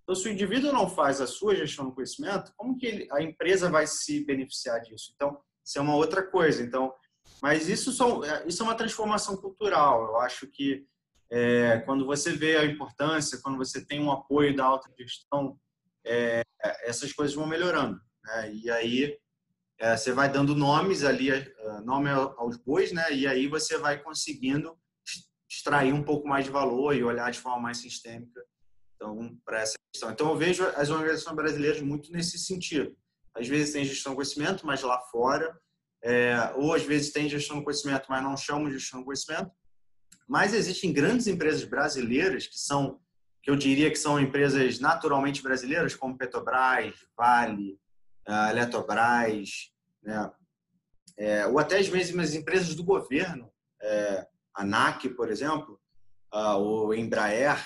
[0.04, 3.70] Então, se o indivíduo não faz a sua gestão do conhecimento, como que a empresa
[3.70, 5.12] vai se beneficiar disso?
[5.14, 6.64] Então, isso é uma outra coisa.
[6.64, 6.94] Então,
[7.42, 7.92] mas isso,
[8.48, 10.02] isso é uma transformação cultural.
[10.02, 10.88] Eu acho que
[11.30, 15.60] é, quando você vê a importância, quando você tem um apoio da alta gestão,
[16.06, 16.42] é,
[16.86, 18.00] essas coisas vão melhorando.
[18.24, 18.54] Né?
[18.56, 19.18] E aí
[19.80, 21.46] é, você vai dando nomes ali, é,
[21.84, 23.14] nome aos bois, né?
[23.14, 24.78] E aí você vai conseguindo
[25.50, 28.44] extrair um pouco mais de valor e olhar de forma mais sistêmica
[29.04, 30.12] então, para essa questão.
[30.12, 32.96] Então, eu vejo as organizações brasileiras muito nesse sentido.
[33.36, 35.54] Às vezes tem gestão do conhecimento, mas lá fora,
[36.02, 39.52] é, ou às vezes tem gestão do conhecimento, mas não chamam de gestão do conhecimento.
[40.28, 43.00] Mas existem grandes empresas brasileiras que são,
[43.42, 47.78] que eu diria que são empresas naturalmente brasileiras, como Petrobras, Vale,
[48.28, 50.32] Eletrobras, né?
[51.18, 55.80] É, ou até as mesmas empresas do governo, é, a ANAC, por exemplo,
[56.34, 57.64] uh, ou Embraer,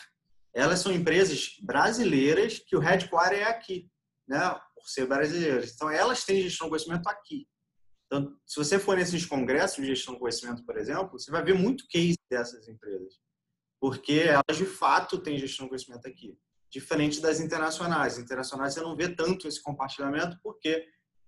[0.54, 3.89] elas são empresas brasileiras que o headquarter é aqui,
[4.28, 4.39] né?
[4.74, 5.74] por ser brasileiras.
[5.74, 7.48] Então, elas têm gestão de conhecimento aqui.
[8.06, 11.54] Então, se você for nesses congressos de gestão de conhecimento, por exemplo, você vai ver
[11.54, 13.20] muito case dessas empresas,
[13.80, 16.38] porque elas de fato têm gestão de conhecimento aqui,
[16.70, 18.18] diferente das internacionais.
[18.18, 20.86] Internacionais você não vê tanto esse compartilhamento porque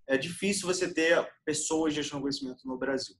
[0.08, 3.16] é difícil você ter pessoas de conhecimento no Brasil.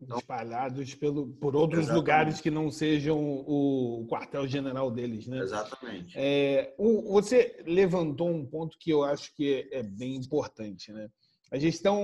[0.00, 2.00] Então, Espalhados pelo, por outros exatamente.
[2.00, 5.40] lugares que não sejam o quartel-general deles, né?
[5.40, 6.14] Exatamente.
[6.16, 11.10] É, o, você levantou um ponto que eu acho que é, é bem importante, né?
[11.50, 11.98] a gestão,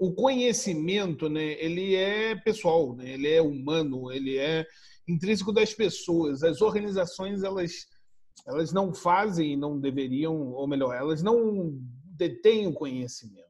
[0.00, 4.64] o conhecimento, né, ele é pessoal, né, ele é humano, ele é
[5.08, 6.42] intrínseco das pessoas.
[6.42, 7.72] As organizações, elas,
[8.44, 13.46] elas não fazem, não deveriam, ou melhor, elas não detêm o conhecimento.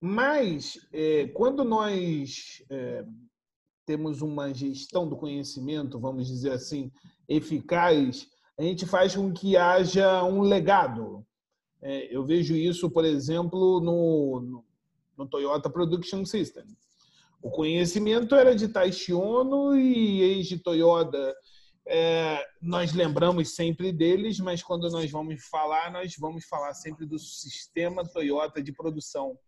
[0.00, 3.04] Mas, é, quando nós é,
[3.86, 6.92] temos uma gestão do conhecimento, vamos dizer assim,
[7.28, 11.24] eficaz, a gente faz com que haja um legado,
[11.82, 14.64] é, eu vejo isso, por exemplo, no, no,
[15.18, 16.64] no Toyota Production System.
[17.42, 21.34] O conhecimento era de Taishi Ono e Eiji Toyoda.
[21.86, 27.18] É, nós lembramos sempre deles, mas quando nós vamos falar, nós vamos falar sempre do
[27.18, 29.38] sistema Toyota de produção.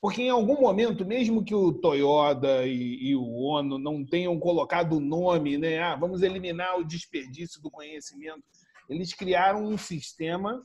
[0.00, 4.96] Porque em algum momento, mesmo que o Toyota e, e o Ono não tenham colocado
[4.96, 5.78] o nome, né?
[5.78, 8.42] Ah, vamos eliminar o desperdício do conhecimento,
[8.88, 10.64] eles criaram um sistema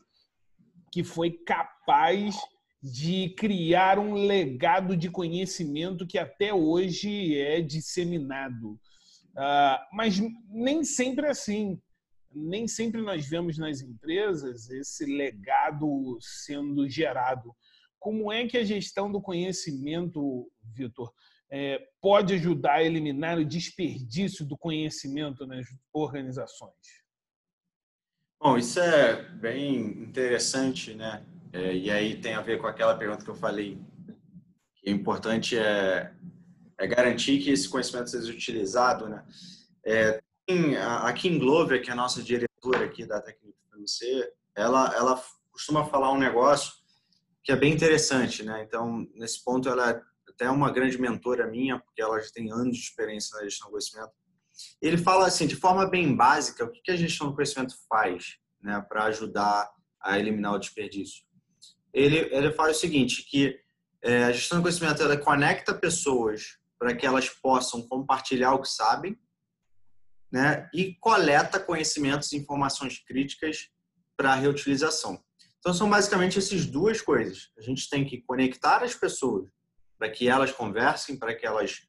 [0.91, 2.35] que foi capaz
[2.83, 8.79] de criar um legado de conhecimento que até hoje é disseminado.
[9.31, 10.19] Uh, mas
[10.49, 11.81] nem sempre é assim.
[12.33, 17.53] Nem sempre nós vemos nas empresas esse legado sendo gerado.
[17.99, 21.13] Como é que a gestão do conhecimento, Vitor,
[21.51, 27.01] é, pode ajudar a eliminar o desperdício do conhecimento nas organizações?
[28.39, 31.23] Bom, isso é bem interessante, né?
[31.53, 33.77] É, e aí tem a ver com aquela pergunta que eu falei,
[34.77, 36.11] que é importante é,
[36.81, 39.25] é garantir que esse conhecimento seja utilizado, né?
[39.85, 40.21] É,
[40.79, 45.85] a Kim Glover, que é a nossa diretora aqui da Técnica FMC, ela, ela costuma
[45.85, 46.73] falar um negócio
[47.43, 48.63] que é bem interessante, né?
[48.63, 52.77] Então, nesse ponto, ela é até uma grande mentora minha, porque ela já tem anos
[52.77, 54.11] de experiência na gestão do conhecimento.
[54.81, 58.83] Ele fala assim, de forma bem básica, o que a gestão do conhecimento faz, né,
[58.87, 59.71] para ajudar
[60.01, 61.23] a eliminar o desperdício
[61.93, 63.59] ele, ele faz o seguinte, que
[64.01, 68.67] é, a gestão do conhecimento ela conecta pessoas para que elas possam compartilhar o que
[68.67, 69.15] sabem,
[70.31, 70.67] né?
[70.73, 73.69] E coleta conhecimentos e informações críticas
[74.17, 75.23] para reutilização.
[75.59, 77.51] Então são basicamente essas duas coisas.
[77.55, 79.47] A gente tem que conectar as pessoas
[79.95, 81.87] para que elas conversem, para que elas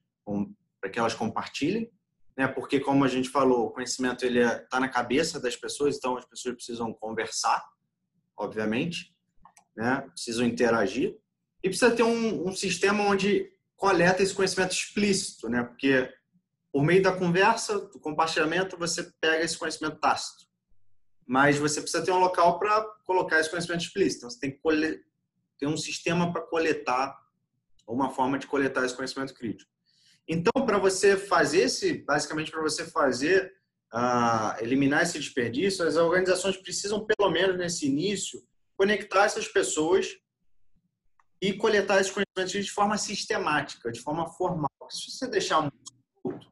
[0.78, 1.90] para que elas compartilhem,
[2.36, 2.46] né?
[2.46, 6.18] Porque como a gente falou, o conhecimento ele está é, na cabeça das pessoas, então
[6.18, 7.64] as pessoas precisam conversar,
[8.36, 9.12] obviamente
[9.76, 10.02] né?
[10.12, 11.16] precisam interagir
[11.62, 13.50] e precisa ter um, um sistema onde
[13.82, 15.64] coleta esse conhecimento explícito, né?
[15.64, 16.08] porque
[16.70, 20.44] por meio da conversa, do compartilhamento, você pega esse conhecimento tácito.
[21.26, 24.18] Mas você precisa ter um local para colocar esse conhecimento explícito.
[24.18, 25.04] Então, você tem que
[25.58, 27.12] ter um sistema para coletar,
[27.84, 29.68] uma forma de coletar esse conhecimento crítico.
[30.28, 33.52] Então, para você fazer esse, basicamente para você fazer,
[33.92, 38.40] uh, eliminar esse desperdício, as organizações precisam, pelo menos nesse início,
[38.76, 40.21] conectar essas pessoas
[41.42, 44.70] e coletar esses conhecimentos de forma sistemática, de forma formal.
[44.88, 46.48] Se você deixar muito,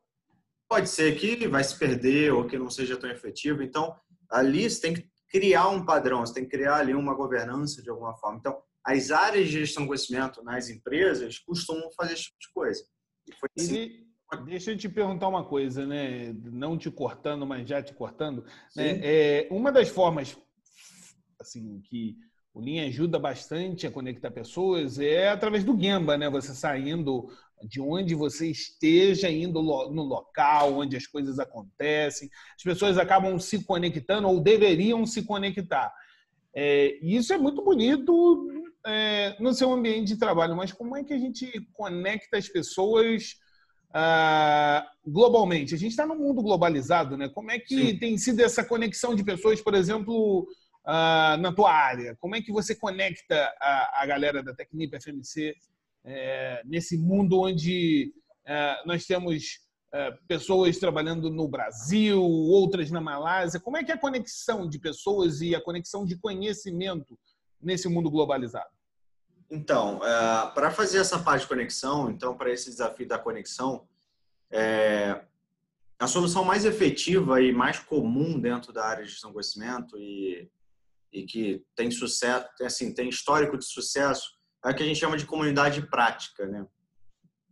[0.69, 3.63] pode ser que vai se perder ou que não seja tão efetivo.
[3.63, 3.95] Então,
[4.29, 7.89] ali você tem que criar um padrão, você tem que criar ali uma governança de
[7.89, 8.39] alguma forma.
[8.39, 12.85] Então, as áreas de gestão de conhecimento nas empresas costumam fazer esse tipo de coisa.
[13.29, 14.07] E foi assim.
[14.45, 16.33] Deixa eu te perguntar uma coisa, né?
[16.33, 18.45] Não te cortando, mas já te cortando.
[18.75, 19.01] Né?
[19.03, 20.37] É, uma das formas
[21.41, 22.17] assim, que
[22.53, 26.29] o Lean ajuda bastante a conectar pessoas é através do Gemba, né?
[26.29, 27.29] Você saindo
[27.63, 32.29] de onde você esteja, indo no local onde as coisas acontecem.
[32.57, 35.93] As pessoas acabam se conectando ou deveriam se conectar.
[36.55, 38.49] É, e isso é muito bonito
[38.85, 43.37] é, no seu ambiente de trabalho, mas como é que a gente conecta as pessoas
[43.95, 45.75] ah, globalmente?
[45.75, 47.29] A gente está num mundo globalizado, né?
[47.29, 47.99] Como é que Sim.
[47.99, 50.49] tem sido essa conexão de pessoas, por exemplo,
[50.85, 52.17] uh, na tua área?
[52.21, 55.55] Como é que você conecta a, a galera da Tecnip FMC
[56.05, 58.13] é, nesse mundo onde
[58.47, 59.61] é, nós temos
[59.93, 63.61] é, pessoas trabalhando no Brasil, outras na Malásia?
[63.61, 67.19] Como é que é a conexão de pessoas e a conexão de conhecimento
[67.61, 68.71] nesse mundo globalizado?
[69.51, 69.99] Então,
[70.55, 73.85] para fazer essa parte de conexão, então para esse desafio da conexão,
[74.49, 75.21] é,
[75.99, 80.51] a solução mais efetiva e mais comum dentro da área de gestão conhecimento e
[81.13, 84.31] e que tem sucesso, assim, tem histórico de sucesso,
[84.65, 86.67] é o que a gente chama de comunidade prática, né?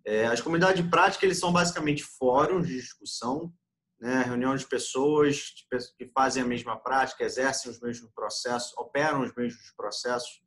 [0.05, 3.53] É, as comunidades práticas eles são basicamente fóruns de discussão,
[4.01, 4.23] né?
[4.23, 5.53] reunião de pessoas
[5.99, 10.41] que fazem a mesma prática, exercem os mesmos processos, operam os mesmos processos,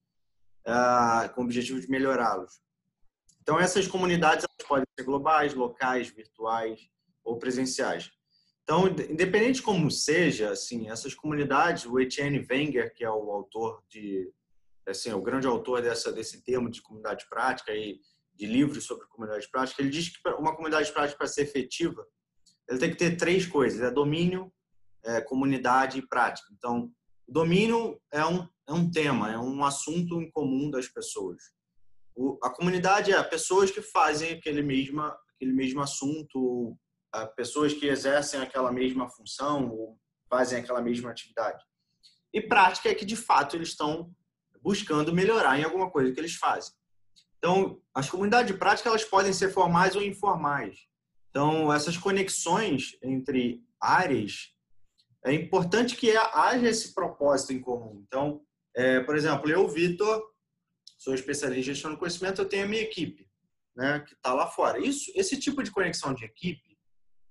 [0.65, 2.59] uh, com o objetivo de melhorá-los.
[3.41, 6.79] Então essas comunidades podem ser globais, locais, virtuais
[7.23, 8.11] ou presenciais.
[8.63, 14.31] Então, independente como seja, assim, essas comunidades, o Etienne Wenger, que é o autor de,
[14.87, 17.99] assim, o grande autor dessa desse termo de comunidade prática e
[18.33, 22.05] de livros sobre comunidade prática, ele diz que uma comunidade prática para ser efetiva,
[22.69, 24.51] ele tem que ter três coisas: é domínio,
[25.03, 26.47] é, comunidade e prática.
[26.53, 26.91] Então,
[27.27, 31.41] domínio é um é um tema, é um assunto em comum das pessoas.
[32.15, 36.77] O, a comunidade é pessoas que fazem aquele mesmo aquele mesmo assunto
[37.35, 39.99] pessoas que exercem aquela mesma função ou
[40.29, 41.63] fazem aquela mesma atividade.
[42.33, 44.13] E prática é que, de fato, eles estão
[44.61, 46.73] buscando melhorar em alguma coisa que eles fazem.
[47.37, 50.87] Então, as comunidades de prática elas podem ser formais ou informais.
[51.29, 54.53] Então, essas conexões entre áreas
[55.25, 58.03] é importante que haja esse propósito em comum.
[58.07, 58.41] Então,
[58.75, 60.23] é, por exemplo, eu, Vitor,
[60.97, 63.27] sou especialista em gestão do conhecimento, eu tenho a minha equipe,
[63.75, 64.79] né, que está lá fora.
[64.79, 66.70] Isso, esse tipo de conexão de equipe,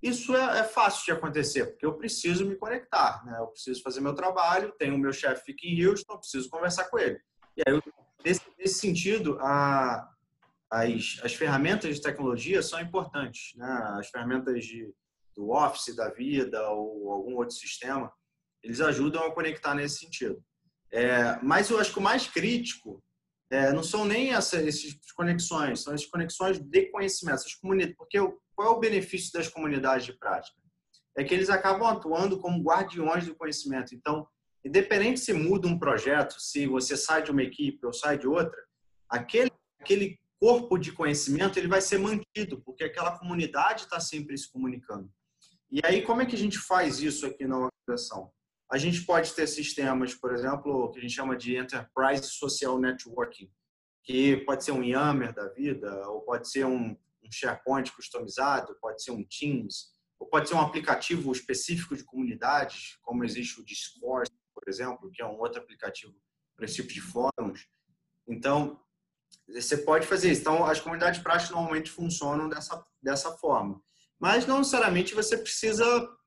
[0.03, 3.37] isso é, é, fácil de acontecer, porque eu preciso me conectar, né?
[3.39, 6.99] Eu preciso fazer meu trabalho, tenho o meu chefe fica em Houston, preciso conversar com
[6.99, 7.21] ele.
[7.57, 7.81] E aí,
[8.25, 10.09] nesse, nesse sentido, a,
[10.71, 13.95] as, as ferramentas de tecnologia são importantes, né?
[13.99, 14.91] As ferramentas de,
[15.37, 18.11] do Office da vida ou algum outro sistema,
[18.63, 20.43] eles ajudam a conectar nesse sentido.
[20.93, 23.03] É, mas eu acho que o mais crítico
[23.51, 24.81] é, não são nem essas,
[25.17, 27.97] conexões, são as conexões de conhecimento, essas comunidades.
[27.97, 28.19] Porque
[28.55, 30.57] qual é o benefício das comunidades de prática?
[31.17, 33.95] É que eles acabam atuando como guardiões do conhecimento.
[33.95, 34.27] Então,
[34.65, 38.57] independente se muda um projeto, se você sai de uma equipe ou sai de outra,
[39.09, 44.51] aquele, aquele corpo de conhecimento ele vai ser mantido, porque aquela comunidade está sempre se
[44.51, 45.11] comunicando.
[45.71, 48.33] E aí, como é que a gente faz isso aqui na organização?
[48.73, 53.51] A gente pode ter sistemas, por exemplo, que a gente chama de Enterprise Social Networking,
[54.05, 59.03] que pode ser um Yammer da vida, ou pode ser um, um SharePoint customizado, pode
[59.03, 64.31] ser um Teams, ou pode ser um aplicativo específico de comunidades, como existe o Discord,
[64.55, 66.15] por exemplo, que é um outro aplicativo
[66.57, 67.67] para tipo de fóruns.
[68.29, 68.81] Então,
[69.49, 70.43] você pode fazer isso.
[70.43, 73.83] Então, as comunidades práticas normalmente funcionam dessa, dessa forma.
[74.19, 75.85] Mas não necessariamente você precisa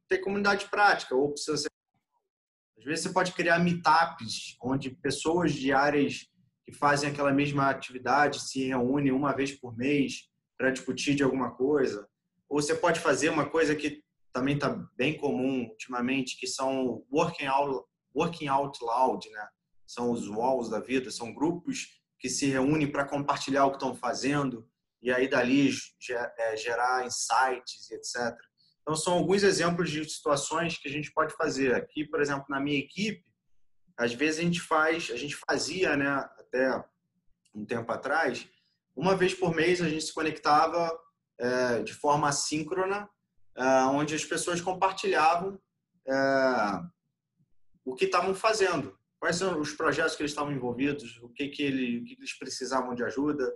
[0.10, 1.73] ter comunidade prática, ou precisa ser...
[2.84, 6.28] Às vezes você pode criar meetups, onde pessoas de áreas
[6.66, 10.28] que fazem aquela mesma atividade se reúnem uma vez por mês
[10.58, 12.06] para discutir de alguma coisa.
[12.50, 14.04] Ou você pode fazer uma coisa que
[14.34, 19.48] também está bem comum ultimamente, que são working out, working out loud, né?
[19.88, 23.96] São os walls da vida, são grupos que se reúnem para compartilhar o que estão
[23.96, 24.68] fazendo
[25.02, 25.72] e aí dali
[26.38, 28.38] é, gerar insights e etc.
[28.84, 31.74] Então, são alguns exemplos de situações que a gente pode fazer.
[31.74, 33.26] Aqui, por exemplo, na minha equipe,
[33.98, 36.84] às vezes a gente faz, a gente fazia, né, até
[37.56, 38.48] um tempo atrás,
[38.96, 40.92] uma vez por mês a gente se conectava
[41.40, 43.10] é, de forma assíncrona,
[43.56, 45.60] é, onde as pessoas compartilhavam
[46.08, 46.14] é,
[47.86, 51.64] o que estavam fazendo, quais são os projetos que eles estavam envolvidos, o que, que,
[51.64, 53.54] ele, o que eles precisavam de ajuda,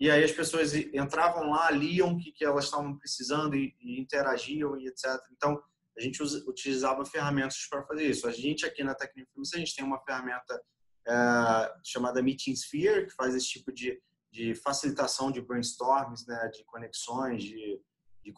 [0.00, 4.74] e aí as pessoas entravam lá, liam o que, que elas estavam precisando e, interagiam
[4.80, 5.04] e etc.
[5.30, 5.62] Então,
[5.96, 8.26] a gente utilizava ferramentas para fazer isso.
[8.26, 10.58] A gente aqui na Tecnoinformação, a gente tem uma ferramenta
[11.06, 14.00] é, chamada Meeting Sphere, que faz esse tipo de,
[14.32, 17.78] de facilitação de brainstorms, né, de conexões, de,
[18.24, 18.32] de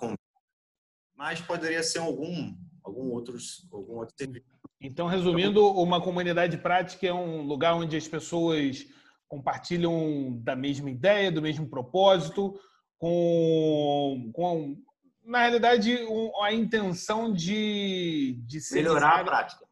[1.14, 4.46] mas poderia ser algum algum outros algum outro serviço.
[4.80, 8.84] Então, resumindo, uma comunidade prática é um lugar onde as pessoas
[9.32, 12.54] compartilham da mesma ideia, do mesmo propósito,
[12.98, 14.76] com, com
[15.24, 19.64] na realidade, um, a intenção de, de melhorar a prática.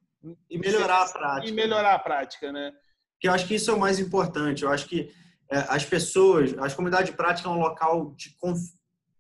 [0.49, 1.47] E melhorar a prática.
[1.47, 2.73] E melhorar a prática, né?
[3.21, 4.63] Que eu acho que isso é o mais importante.
[4.63, 5.13] Eu acho que
[5.51, 8.59] é, as pessoas, as comunidades de prática é um local de, conf,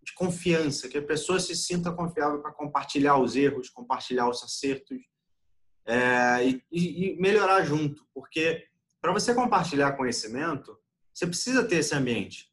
[0.02, 5.02] de confiança, que a pessoa se sinta confiável para compartilhar os erros, compartilhar os acertos
[5.86, 8.69] é, e, e melhorar junto, porque
[9.00, 10.78] para você compartilhar conhecimento,
[11.12, 12.50] você precisa ter esse ambiente.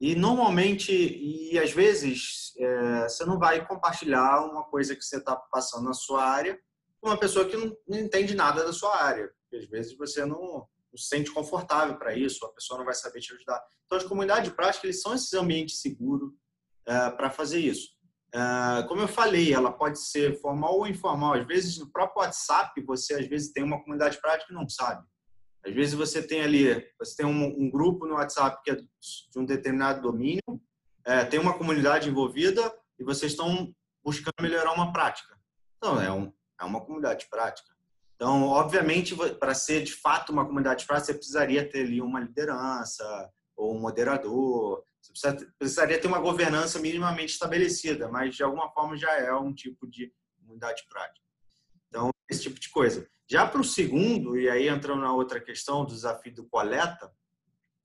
[0.00, 5.36] E normalmente, e às vezes, é, você não vai compartilhar uma coisa que você está
[5.36, 6.58] passando na sua área
[7.00, 9.30] com uma pessoa que não, não, entende nada da sua área.
[9.42, 12.94] Porque às vezes você não, não se sente confortável para isso, a pessoa não vai
[12.94, 13.62] saber te ajudar.
[13.86, 16.32] Então, as comunidades de prática, eles são esses ambientes seguros
[16.86, 17.90] é, para fazer isso.
[18.34, 21.34] É, como eu falei, ela pode ser formal ou informal.
[21.34, 24.68] Às vezes, no próprio WhatsApp, você às vezes tem uma comunidade de prática e não
[24.68, 25.06] sabe.
[25.64, 29.38] Às vezes você tem ali, você tem um, um grupo no WhatsApp que é de
[29.38, 30.42] um determinado domínio,
[31.04, 33.72] é, tem uma comunidade envolvida e vocês estão
[34.04, 35.38] buscando melhorar uma prática.
[35.76, 37.72] Então, é, um, é uma comunidade prática.
[38.14, 43.30] Então, obviamente, para ser de fato uma comunidade prática, você precisaria ter ali uma liderança
[43.56, 48.96] ou um moderador, você precisa, precisaria ter uma governança minimamente estabelecida, mas de alguma forma
[48.96, 51.26] já é um tipo de comunidade prática.
[51.88, 53.06] Então, esse tipo de coisa.
[53.32, 57.10] Já para o segundo, e aí entrando na outra questão do desafio do coleta,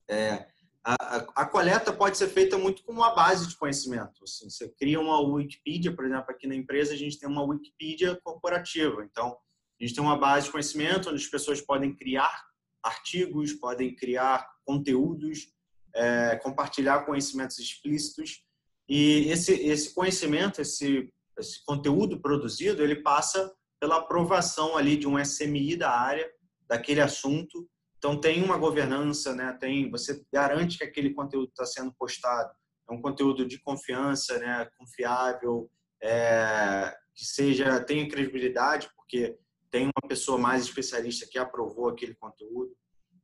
[0.06, 0.46] é,
[0.84, 4.26] a, a, coleta pode ser feita muito com uma base de conhecimento.
[4.26, 8.20] Assim, você cria uma Wikipedia, por exemplo, aqui na empresa a gente tem uma Wikipedia
[8.22, 9.06] corporativa.
[9.06, 9.38] Então,
[9.80, 12.46] a gente tem uma base de conhecimento onde as pessoas podem criar
[12.84, 15.48] artigos, podem criar conteúdos,
[15.96, 18.44] é, compartilhar conhecimentos explícitos.
[18.90, 23.50] E esse, esse conhecimento, esse, esse conteúdo produzido, ele passa
[23.80, 26.30] pela aprovação ali de um SMI da área,
[26.68, 27.68] daquele assunto,
[27.98, 29.58] Então tem uma governança, né?
[29.60, 32.52] Tem, você garante que aquele conteúdo está sendo postado
[32.90, 34.70] é um conteúdo de confiança, né?
[34.78, 35.70] Confiável,
[36.02, 39.38] é, que seja tenha credibilidade, porque
[39.70, 42.72] tem uma pessoa mais especialista que aprovou aquele conteúdo.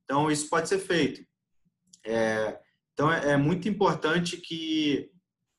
[0.03, 1.25] Então isso pode ser feito.
[2.05, 2.59] É,
[2.91, 5.09] então é, é muito importante que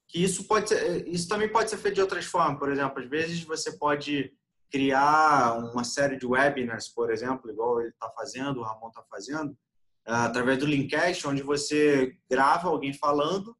[0.06, 2.58] que isso pode ser, isso também pode ser feito de outras formas.
[2.58, 4.32] Por exemplo, às vezes você pode
[4.74, 9.56] criar uma série de webinars, por exemplo, igual ele está fazendo, o Ramon está fazendo,
[10.04, 13.56] através do Linkcast, onde você grava alguém falando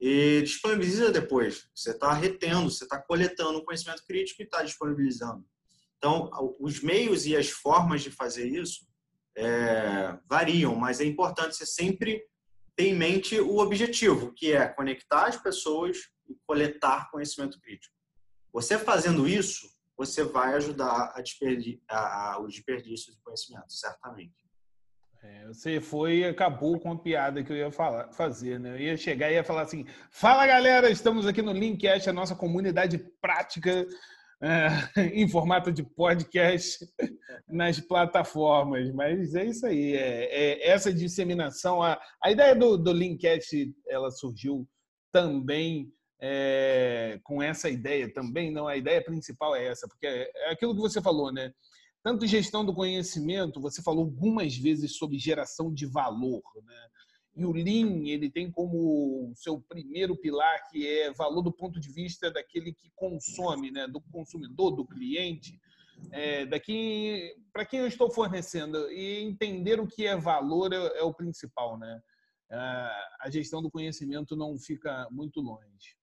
[0.00, 1.68] e disponibiliza depois.
[1.74, 5.44] Você está retendo, você está coletando o conhecimento crítico e está disponibilizando.
[5.98, 8.86] Então, os meios e as formas de fazer isso
[9.36, 12.22] é, variam, mas é importante você sempre
[12.76, 15.98] ter em mente o objetivo, que é conectar as pessoas
[16.28, 17.92] e coletar conhecimento crítico.
[18.52, 19.71] Você fazendo isso,
[20.06, 24.32] você vai ajudar a, desperdi a, a o desperdício de conhecimento, certamente.
[25.22, 28.70] É, você foi e acabou com a piada que eu ia falar, fazer, né?
[28.70, 32.34] Eu ia chegar e ia falar assim: fala galera, estamos aqui no Linkcast, a nossa
[32.34, 33.86] comunidade prática
[34.42, 34.66] é,
[35.14, 36.84] em formato de podcast
[37.48, 38.92] nas plataformas.
[38.92, 41.80] Mas é isso aí, é, é essa disseminação.
[41.80, 44.68] A, a ideia do, do Linkcast ela surgiu
[45.12, 45.92] também
[46.22, 50.74] é, com essa ideia, também não, a ideia principal é essa, porque é, é aquilo
[50.74, 51.52] que você falou, né?
[52.02, 56.88] tanto gestão do conhecimento, você falou algumas vezes sobre geração de valor, né?
[57.34, 61.90] E o Lean, ele tem como seu primeiro pilar que é valor do ponto de
[61.90, 65.58] vista daquele que consome, né, do consumidor, do cliente,
[66.10, 71.02] é, daqui para quem eu estou fornecendo e entender o que é valor é, é
[71.02, 72.00] o principal, né?
[72.50, 75.96] a gestão do conhecimento não fica muito longe.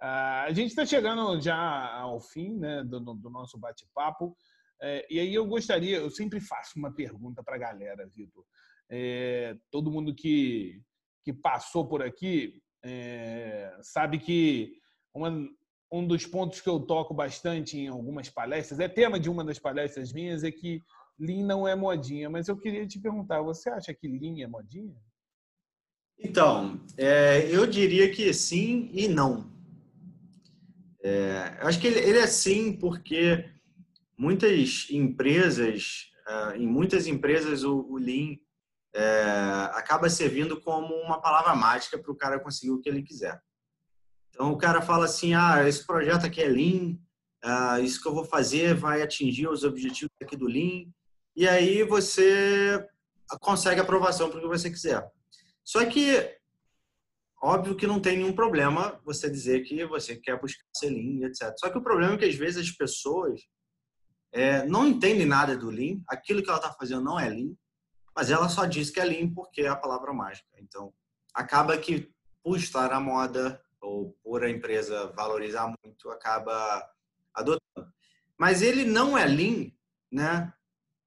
[0.00, 4.36] A gente está chegando já ao fim né, do, do nosso bate-papo.
[4.80, 8.44] É, e aí eu gostaria, eu sempre faço uma pergunta para a galera, Vitor.
[8.90, 10.80] É, todo mundo que,
[11.24, 14.72] que passou por aqui é, sabe que
[15.12, 15.30] uma,
[15.92, 19.58] um dos pontos que eu toco bastante em algumas palestras, é tema de uma das
[19.58, 20.82] palestras minhas, é que
[21.18, 22.30] Lean não é modinha.
[22.30, 24.96] Mas eu queria te perguntar, você acha que Lean é modinha?
[26.20, 26.80] Então,
[27.50, 29.57] eu diria que sim e não.
[31.02, 33.48] É, acho que ele, ele é sim porque
[34.16, 38.36] muitas empresas, uh, em muitas empresas o, o Lean
[38.94, 43.40] é, acaba servindo como uma palavra mágica para o cara conseguir o que ele quiser.
[44.30, 46.96] Então o cara fala assim, ah, esse projeto aqui é Lean,
[47.44, 50.86] uh, isso que eu vou fazer vai atingir os objetivos aqui do Lean,
[51.36, 52.84] e aí você
[53.40, 55.06] consegue aprovação para o que você quiser.
[55.64, 56.37] Só que
[57.42, 61.54] óbvio que não tem nenhum problema você dizer que você quer buscar ser Lean, etc.
[61.58, 63.40] Só que o problema é que às vezes as pessoas
[64.32, 67.54] é, não entende nada do Lean, aquilo que ela está fazendo não é Lean,
[68.14, 70.48] mas ela só diz que é Lean porque é a palavra mágica.
[70.58, 70.92] Então,
[71.32, 72.12] acaba que
[72.42, 76.84] por estar na moda ou por a empresa valorizar muito, acaba
[77.32, 77.92] adotando.
[78.36, 79.70] Mas ele não é Lean,
[80.10, 80.52] né?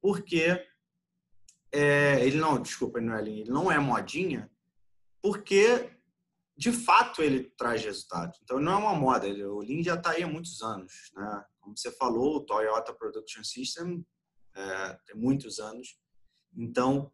[0.01, 0.65] Porque
[1.71, 4.49] é, ele não, desculpa, ele não é Lean, ele não é modinha,
[5.21, 5.89] porque
[6.57, 8.39] de fato ele traz resultados.
[8.43, 11.45] Então não é uma moda, ele, o Lean já está aí há muitos anos, né?
[11.59, 14.05] Como você falou, o Toyota Production System
[14.55, 15.97] é, tem muitos anos.
[16.55, 17.11] Então,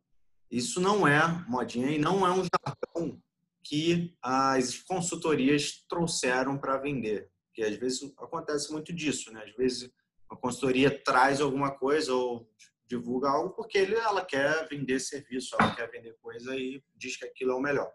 [0.50, 3.22] isso não é modinha e não é um jargão
[3.64, 7.30] que as consultorias trouxeram para vender.
[7.48, 9.44] Porque às vezes acontece muito disso, né?
[9.44, 9.92] Às vezes
[10.30, 12.50] a consultoria traz alguma coisa ou
[12.88, 17.26] divulga algo porque ele, ela quer vender serviço, ela quer vender coisa e diz que
[17.26, 17.92] aquilo é o melhor.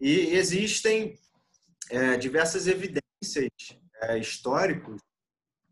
[0.00, 1.18] E existem
[1.90, 3.50] é, diversas evidências
[4.02, 5.00] é, históricas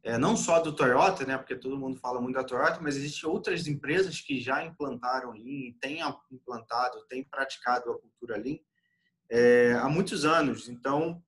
[0.05, 3.29] é, não só do Toyota, né, porque todo mundo fala muito da Toyota, mas existem
[3.29, 8.59] outras empresas que já implantaram Lean, têm implantado, têm praticado a cultura Lean
[9.31, 10.69] é, há muitos anos.
[10.69, 11.23] Então,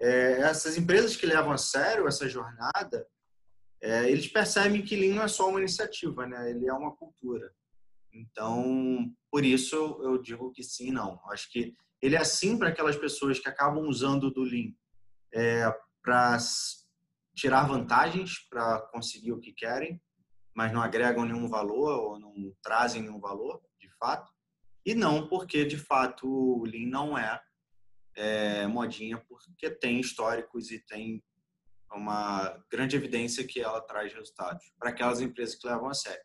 [0.00, 3.06] é, essas empresas que levam a sério essa jornada,
[3.80, 7.52] é, eles percebem que Lean não é só uma iniciativa, né, ele é uma cultura.
[8.10, 11.20] Então, por isso eu digo que sim, não.
[11.30, 11.74] Acho que
[12.04, 14.74] ele é sim para aquelas pessoas que acabam usando do Lean
[15.32, 15.64] é,
[16.02, 16.36] para
[17.34, 19.98] tirar vantagens para conseguir o que querem,
[20.54, 24.30] mas não agregam nenhum valor ou não trazem nenhum valor, de fato.
[24.84, 27.40] E não porque, de fato, o Lean não é,
[28.14, 31.24] é modinha, porque tem históricos e tem
[31.90, 36.24] uma grande evidência que ela traz resultados para aquelas empresas que levam a sério.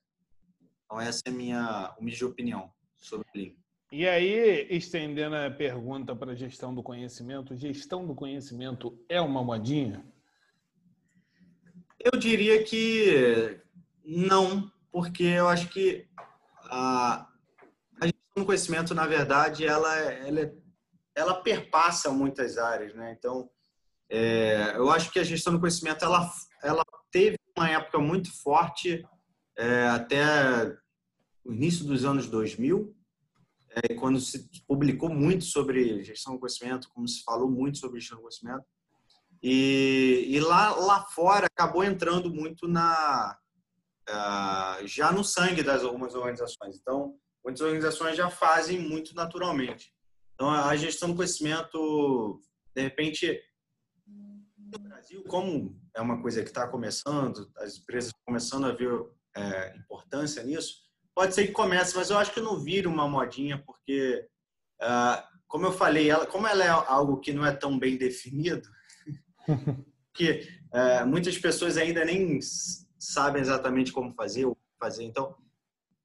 [0.84, 3.69] Então, essa é a minha humilde opinião sobre o Lean.
[3.92, 9.44] E aí, estendendo a pergunta para a gestão do conhecimento, gestão do conhecimento é uma
[9.44, 10.06] modinha?
[12.00, 13.60] Eu diria que
[14.06, 16.08] não, porque eu acho que
[16.66, 17.28] ah,
[18.40, 20.54] do conhecimento, na verdade, ela, ela,
[21.16, 23.16] ela perpassa muitas áreas, né?
[23.18, 23.50] Então,
[24.10, 26.32] é, eu acho que a gestão do conhecimento ela,
[26.64, 29.06] ela teve uma época muito forte
[29.58, 30.78] é, até
[31.44, 32.96] o início dos anos 2000,
[33.72, 38.18] é, quando se publicou muito sobre gestão do conhecimento, como se falou muito sobre gestão
[38.18, 38.66] do conhecimento.
[39.42, 43.38] E, e lá, lá fora acabou entrando muito na
[44.10, 46.78] uh, já no sangue das algumas organizações.
[46.78, 49.94] Então, muitas organizações já fazem muito naturalmente.
[50.34, 52.42] Então, a gestão do conhecimento,
[52.76, 53.42] de repente,
[54.08, 59.06] no Brasil, como é uma coisa que está começando, as empresas começando a ver
[59.36, 60.89] é, importância nisso,
[61.20, 64.26] pode ser que comece, mas eu acho que não vira uma modinha, porque,
[64.82, 68.66] uh, como eu falei, ela, como ela é algo que não é tão bem definido,
[70.16, 72.40] que uh, muitas pessoas ainda nem
[72.98, 75.04] sabem exatamente como fazer, o fazer.
[75.04, 75.36] Então,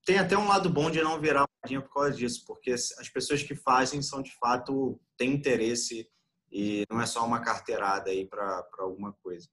[0.04, 3.40] tem até um lado bom de não virar modinha por causa disso, porque as pessoas
[3.40, 6.10] que fazem são de fato têm interesse
[6.50, 9.48] e não é só uma carteirada aí para alguma coisa.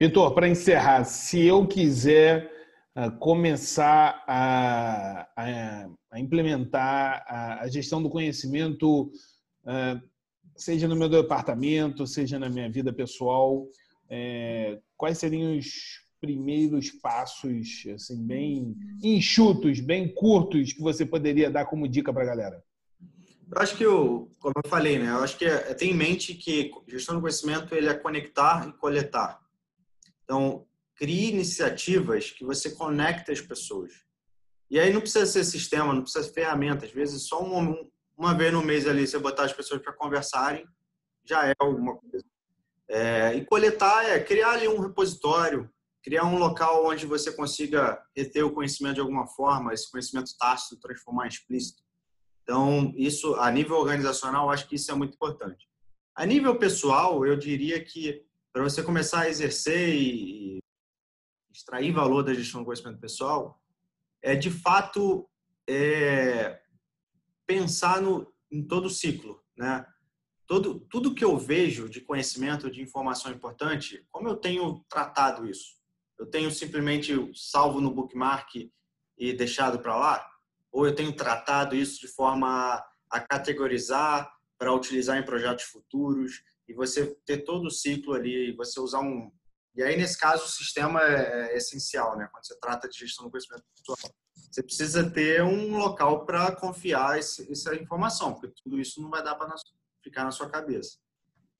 [0.00, 2.52] Vitor, para encerrar, se eu quiser
[2.96, 9.10] uh, começar a, a, a implementar a, a, gestão do conhecimento,
[9.64, 10.00] uh,
[10.56, 17.84] seja no meu departamento, seja na minha vida pessoal, uh, quais seriam os primeiros passos,
[17.94, 22.64] assim, bem enxutos, bem curtos, que você poderia dar como dica para a galera?
[23.54, 25.10] Eu acho que, eu, como eu falei, né?
[25.10, 28.72] Eu acho que é, tem em mente que gestão do conhecimento ele é conectar e
[28.72, 29.38] coletar.
[30.24, 30.66] Então,
[30.96, 33.92] crie iniciativas que você conecta as pessoas.
[34.70, 36.86] E aí não precisa ser sistema, não precisa ser ferramenta.
[36.86, 37.76] Às vezes, só uma,
[38.16, 40.66] uma vez no mês ali, você botar as pessoas para conversarem,
[41.24, 42.24] já é alguma coisa.
[42.88, 45.70] É, e coletar é criar ali um repositório,
[46.02, 50.80] criar um local onde você consiga reter o conhecimento de alguma forma, esse conhecimento tácito
[50.80, 51.82] transformar em explícito.
[52.42, 55.66] Então, isso, a nível organizacional, acho que isso é muito importante.
[56.14, 58.22] A nível pessoal, eu diria que
[58.52, 60.58] para você começar a exercer e
[61.54, 63.60] extrair valor da gestão do conhecimento pessoal,
[64.20, 65.28] é de fato
[65.68, 66.60] é,
[67.46, 69.86] pensar no, em todo o ciclo, né?
[70.46, 75.76] Todo, tudo que eu vejo de conhecimento, de informação importante, como eu tenho tratado isso?
[76.18, 78.54] Eu tenho simplesmente salvo no bookmark
[79.16, 80.34] e deixado para lá?
[80.74, 84.28] ou eu tenho tratado isso de forma a categorizar
[84.58, 89.30] para utilizar em projetos futuros e você ter todo o ciclo ali, você usar um
[89.74, 92.28] e aí nesse caso o sistema é, é essencial, né?
[92.32, 97.18] Quando você trata de gestão do conhecimento pessoal, você precisa ter um local para confiar
[97.18, 99.52] esse, essa informação, porque tudo isso não vai dar para
[100.02, 100.98] ficar na sua cabeça.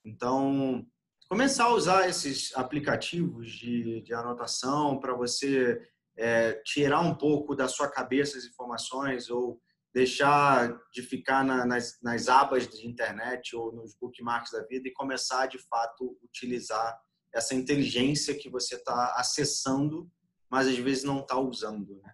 [0.05, 0.87] Então
[1.29, 5.81] começar a usar esses aplicativos de, de anotação para você
[6.17, 9.61] é, tirar um pouco da sua cabeça as informações ou
[9.93, 14.93] deixar de ficar na, nas, nas abas de internet ou nos bookmarks da vida e
[14.93, 16.97] começar de fato utilizar
[17.35, 20.09] essa inteligência que você está acessando,
[20.51, 22.01] mas às vezes não está usando.
[22.03, 22.13] Né?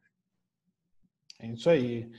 [1.41, 2.11] É isso aí.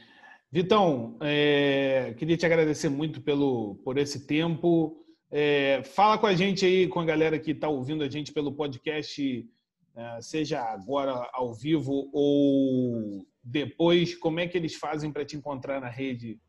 [0.51, 5.03] Vitão, é, queria te agradecer muito pelo, por esse tempo.
[5.31, 8.53] É, fala com a gente aí, com a galera que está ouvindo a gente pelo
[8.53, 9.49] podcast
[9.95, 15.81] é, seja agora ao vivo ou depois, como é que eles fazem para te encontrar
[15.81, 16.39] na rede?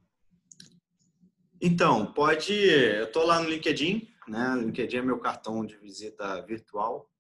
[1.61, 2.53] Então, pode.
[2.53, 4.55] Eu estou lá no LinkedIn, né?
[4.57, 7.11] LinkedIn é meu cartão de visita virtual.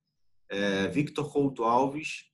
[0.48, 2.30] É Victor Couto Alves.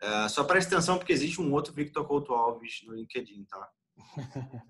[0.00, 3.70] É, só preste atenção porque existe um outro Victor Couto Alves no LinkedIn, tá?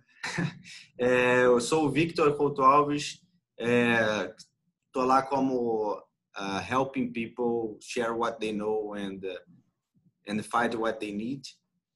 [0.98, 3.22] é, eu sou o Victor Couto Alves.
[3.58, 6.06] Estou é, lá como
[6.38, 9.40] uh, helping people share what they know and uh,
[10.28, 11.42] and find what they need.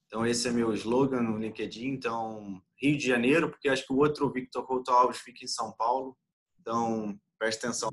[0.06, 1.88] Então esse é meu slogan no LinkedIn.
[1.88, 5.72] Então Rio de Janeiro, porque acho que o outro Victor Couto Alves fica em São
[5.72, 6.16] Paulo.
[6.60, 7.90] Então preste atenção.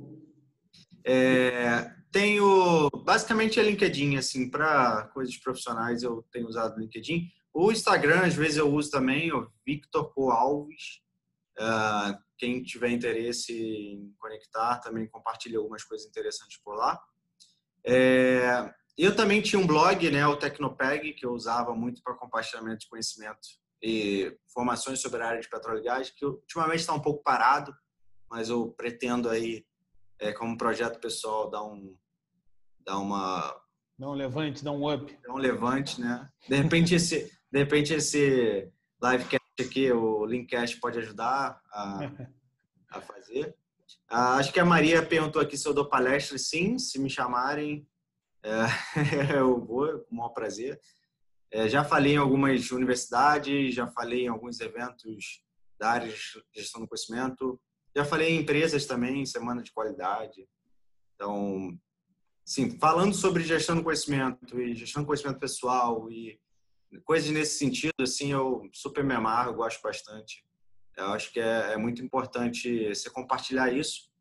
[1.06, 7.32] É, tenho basicamente é LinkedIn assim para coisas profissionais eu tenho usado o LinkedIn.
[7.54, 10.68] O Instagram às vezes eu uso também, o Victor Co.
[11.60, 17.02] Uh, quem tiver interesse em conectar também compartilha algumas coisas interessantes por lá.
[17.84, 22.80] É, eu também tinha um blog, né, o Tecnopeg, que eu usava muito para compartilhamento
[22.80, 23.40] de conhecimento
[23.82, 27.74] e informações sobre a área de petróleo e gás, que ultimamente está um pouco parado,
[28.30, 29.66] mas eu pretendo aí,
[30.20, 31.96] é, como projeto pessoal, dar um
[32.80, 33.62] dar uma
[33.98, 36.30] dar um levante, dar um up, dar um levante, né?
[36.48, 38.72] De repente esse de repente esse
[39.02, 42.00] livecast aqui, o Linkcast pode ajudar a,
[42.92, 43.56] a fazer.
[44.10, 46.38] Ah, acho que a Maria perguntou aqui se eu dou palestra.
[46.38, 47.88] Sim, se me chamarem,
[48.44, 48.66] é,
[49.38, 50.80] eu vou, com o maior prazer.
[51.52, 55.44] É, já falei em algumas universidades, já falei em alguns eventos
[55.80, 56.20] da área de
[56.54, 57.60] gestão do conhecimento,
[57.98, 60.48] já falei em empresas também, semana de qualidade.
[61.16, 61.76] Então,
[62.46, 66.40] sim, falando sobre gestão do conhecimento e gestão do conhecimento pessoal e
[67.04, 70.46] coisas nesse sentido, assim, eu super me amarro, gosto bastante.
[70.96, 74.12] Eu acho que é, é muito importante você compartilhar isso,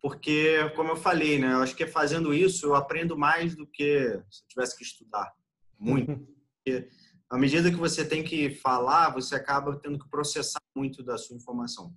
[0.00, 4.18] porque, como eu falei, né, eu acho que fazendo isso eu aprendo mais do que
[4.30, 5.30] se eu tivesse que estudar.
[5.78, 6.10] Muito.
[6.64, 6.88] Porque
[7.28, 11.36] à medida que você tem que falar, você acaba tendo que processar muito da sua
[11.36, 11.94] informação.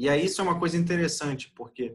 [0.00, 1.94] E aí isso é uma coisa interessante, porque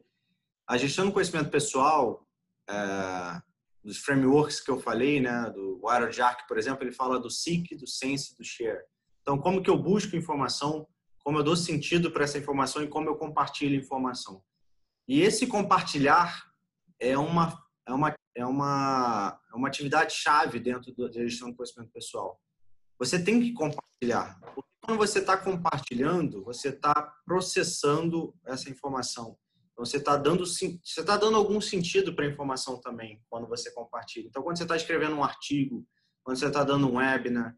[0.68, 2.24] a gestão do conhecimento pessoal,
[2.70, 3.41] é,
[3.84, 5.82] dos frameworks que eu falei, né, do
[6.12, 8.84] Jack, por exemplo, ele fala do seek, do sense, do share.
[9.24, 10.88] Então, como que eu busco informação,
[11.24, 14.39] como eu dou sentido para essa informação e como eu compartilho informação.
[15.08, 16.45] E esse compartilhar
[16.99, 21.91] é uma é uma é uma é uma atividade chave dentro da gestão do conhecimento
[21.91, 22.39] pessoal.
[23.00, 24.39] Você tem que compartilhar.
[24.54, 26.93] Porque quando você está compartilhando, você está
[27.26, 29.38] processando essa informação.
[29.74, 33.72] Então, você está dando, você está dando algum sentido para a informação também, quando você
[33.72, 34.28] compartilha.
[34.28, 35.86] Então, quando você está escrevendo um artigo,
[36.24, 37.54] quando você está dando um webinar,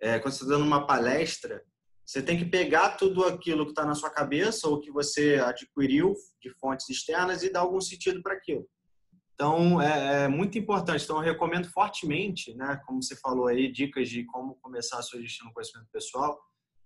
[0.00, 1.64] é, quando você está dando uma palestra,
[2.04, 6.14] você tem que pegar tudo aquilo que está na sua cabeça ou que você adquiriu
[6.42, 8.68] de fontes externas e dar algum sentido para aquilo.
[9.34, 11.04] Então, é, é, muito importante.
[11.04, 15.20] Então, eu recomendo fortemente, né, como você falou aí, dicas de como começar a sua
[15.20, 16.40] gestão do conhecimento pessoal,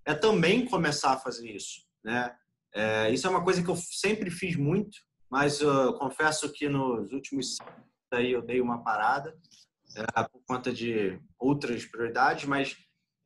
[0.04, 2.34] é também começar a fazer isso, né?
[2.72, 4.98] É, isso é uma coisa que eu sempre fiz muito,
[5.30, 7.56] mas eu confesso que nos últimos
[8.12, 9.36] aí eu dei uma parada
[9.96, 12.76] é, por conta de outras prioridades, mas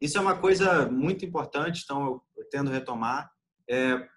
[0.00, 3.30] isso é uma coisa muito importante, então eu, eu tendo retomar.
[3.68, 4.08] É,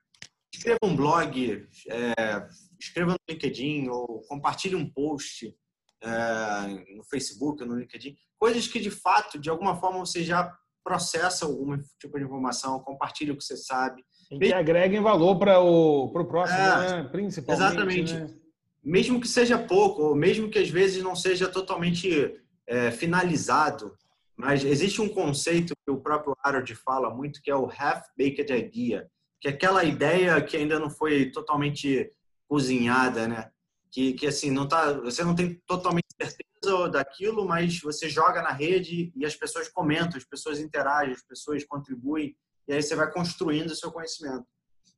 [0.53, 2.47] escreva um blog, é,
[2.79, 5.53] escreva no LinkedIn ou compartilhe um post
[6.01, 11.45] é, no Facebook, no LinkedIn, coisas que de fato, de alguma forma, você já processa
[11.45, 16.11] algum tipo de informação, compartilhe o que você sabe, e que agreguem valor para o
[16.11, 17.09] pro próximo, é, né?
[17.09, 17.63] principalmente.
[17.63, 18.13] Exatamente.
[18.13, 18.35] Né?
[18.83, 22.35] Mesmo que seja pouco, ou mesmo que às vezes não seja totalmente
[22.67, 23.95] é, finalizado,
[24.35, 29.07] mas existe um conceito que o próprio Harold fala muito, que é o half-baked idea,
[29.43, 32.09] que aquela ideia que ainda não foi totalmente
[32.47, 33.51] cozinhada, né?
[33.91, 38.53] Que, que assim, não tá, você não tem totalmente certeza daquilo, mas você joga na
[38.53, 42.37] rede e as pessoas comentam, as pessoas interagem, as pessoas contribuem
[42.69, 44.45] e aí você vai construindo o seu conhecimento.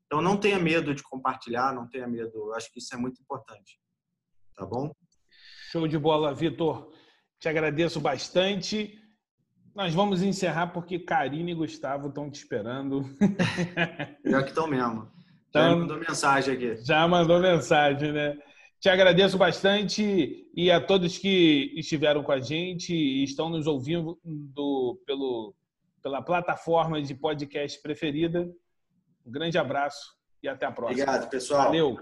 [0.05, 2.31] Então não tenha medo de compartilhar, não tenha medo.
[2.35, 3.79] Eu acho que isso é muito importante.
[4.55, 4.93] Tá bom?
[5.71, 6.93] Show de bola, Vitor.
[7.39, 8.95] Te agradeço bastante.
[9.75, 13.03] Nós vamos encerrar porque Karine e Gustavo estão te esperando.
[14.25, 15.11] Já que estão mesmo.
[15.53, 16.77] Já então, mandou mensagem aqui.
[16.77, 18.37] Já mandou mensagem, né?
[18.79, 24.17] Te agradeço bastante e a todos que estiveram com a gente e estão nos ouvindo
[24.23, 25.53] do, pelo
[26.05, 28.47] pela plataforma de podcast preferida.
[29.25, 31.01] Um grande abraço e até a próxima.
[31.01, 31.63] Obrigado, pessoal.
[31.63, 31.97] Valeu.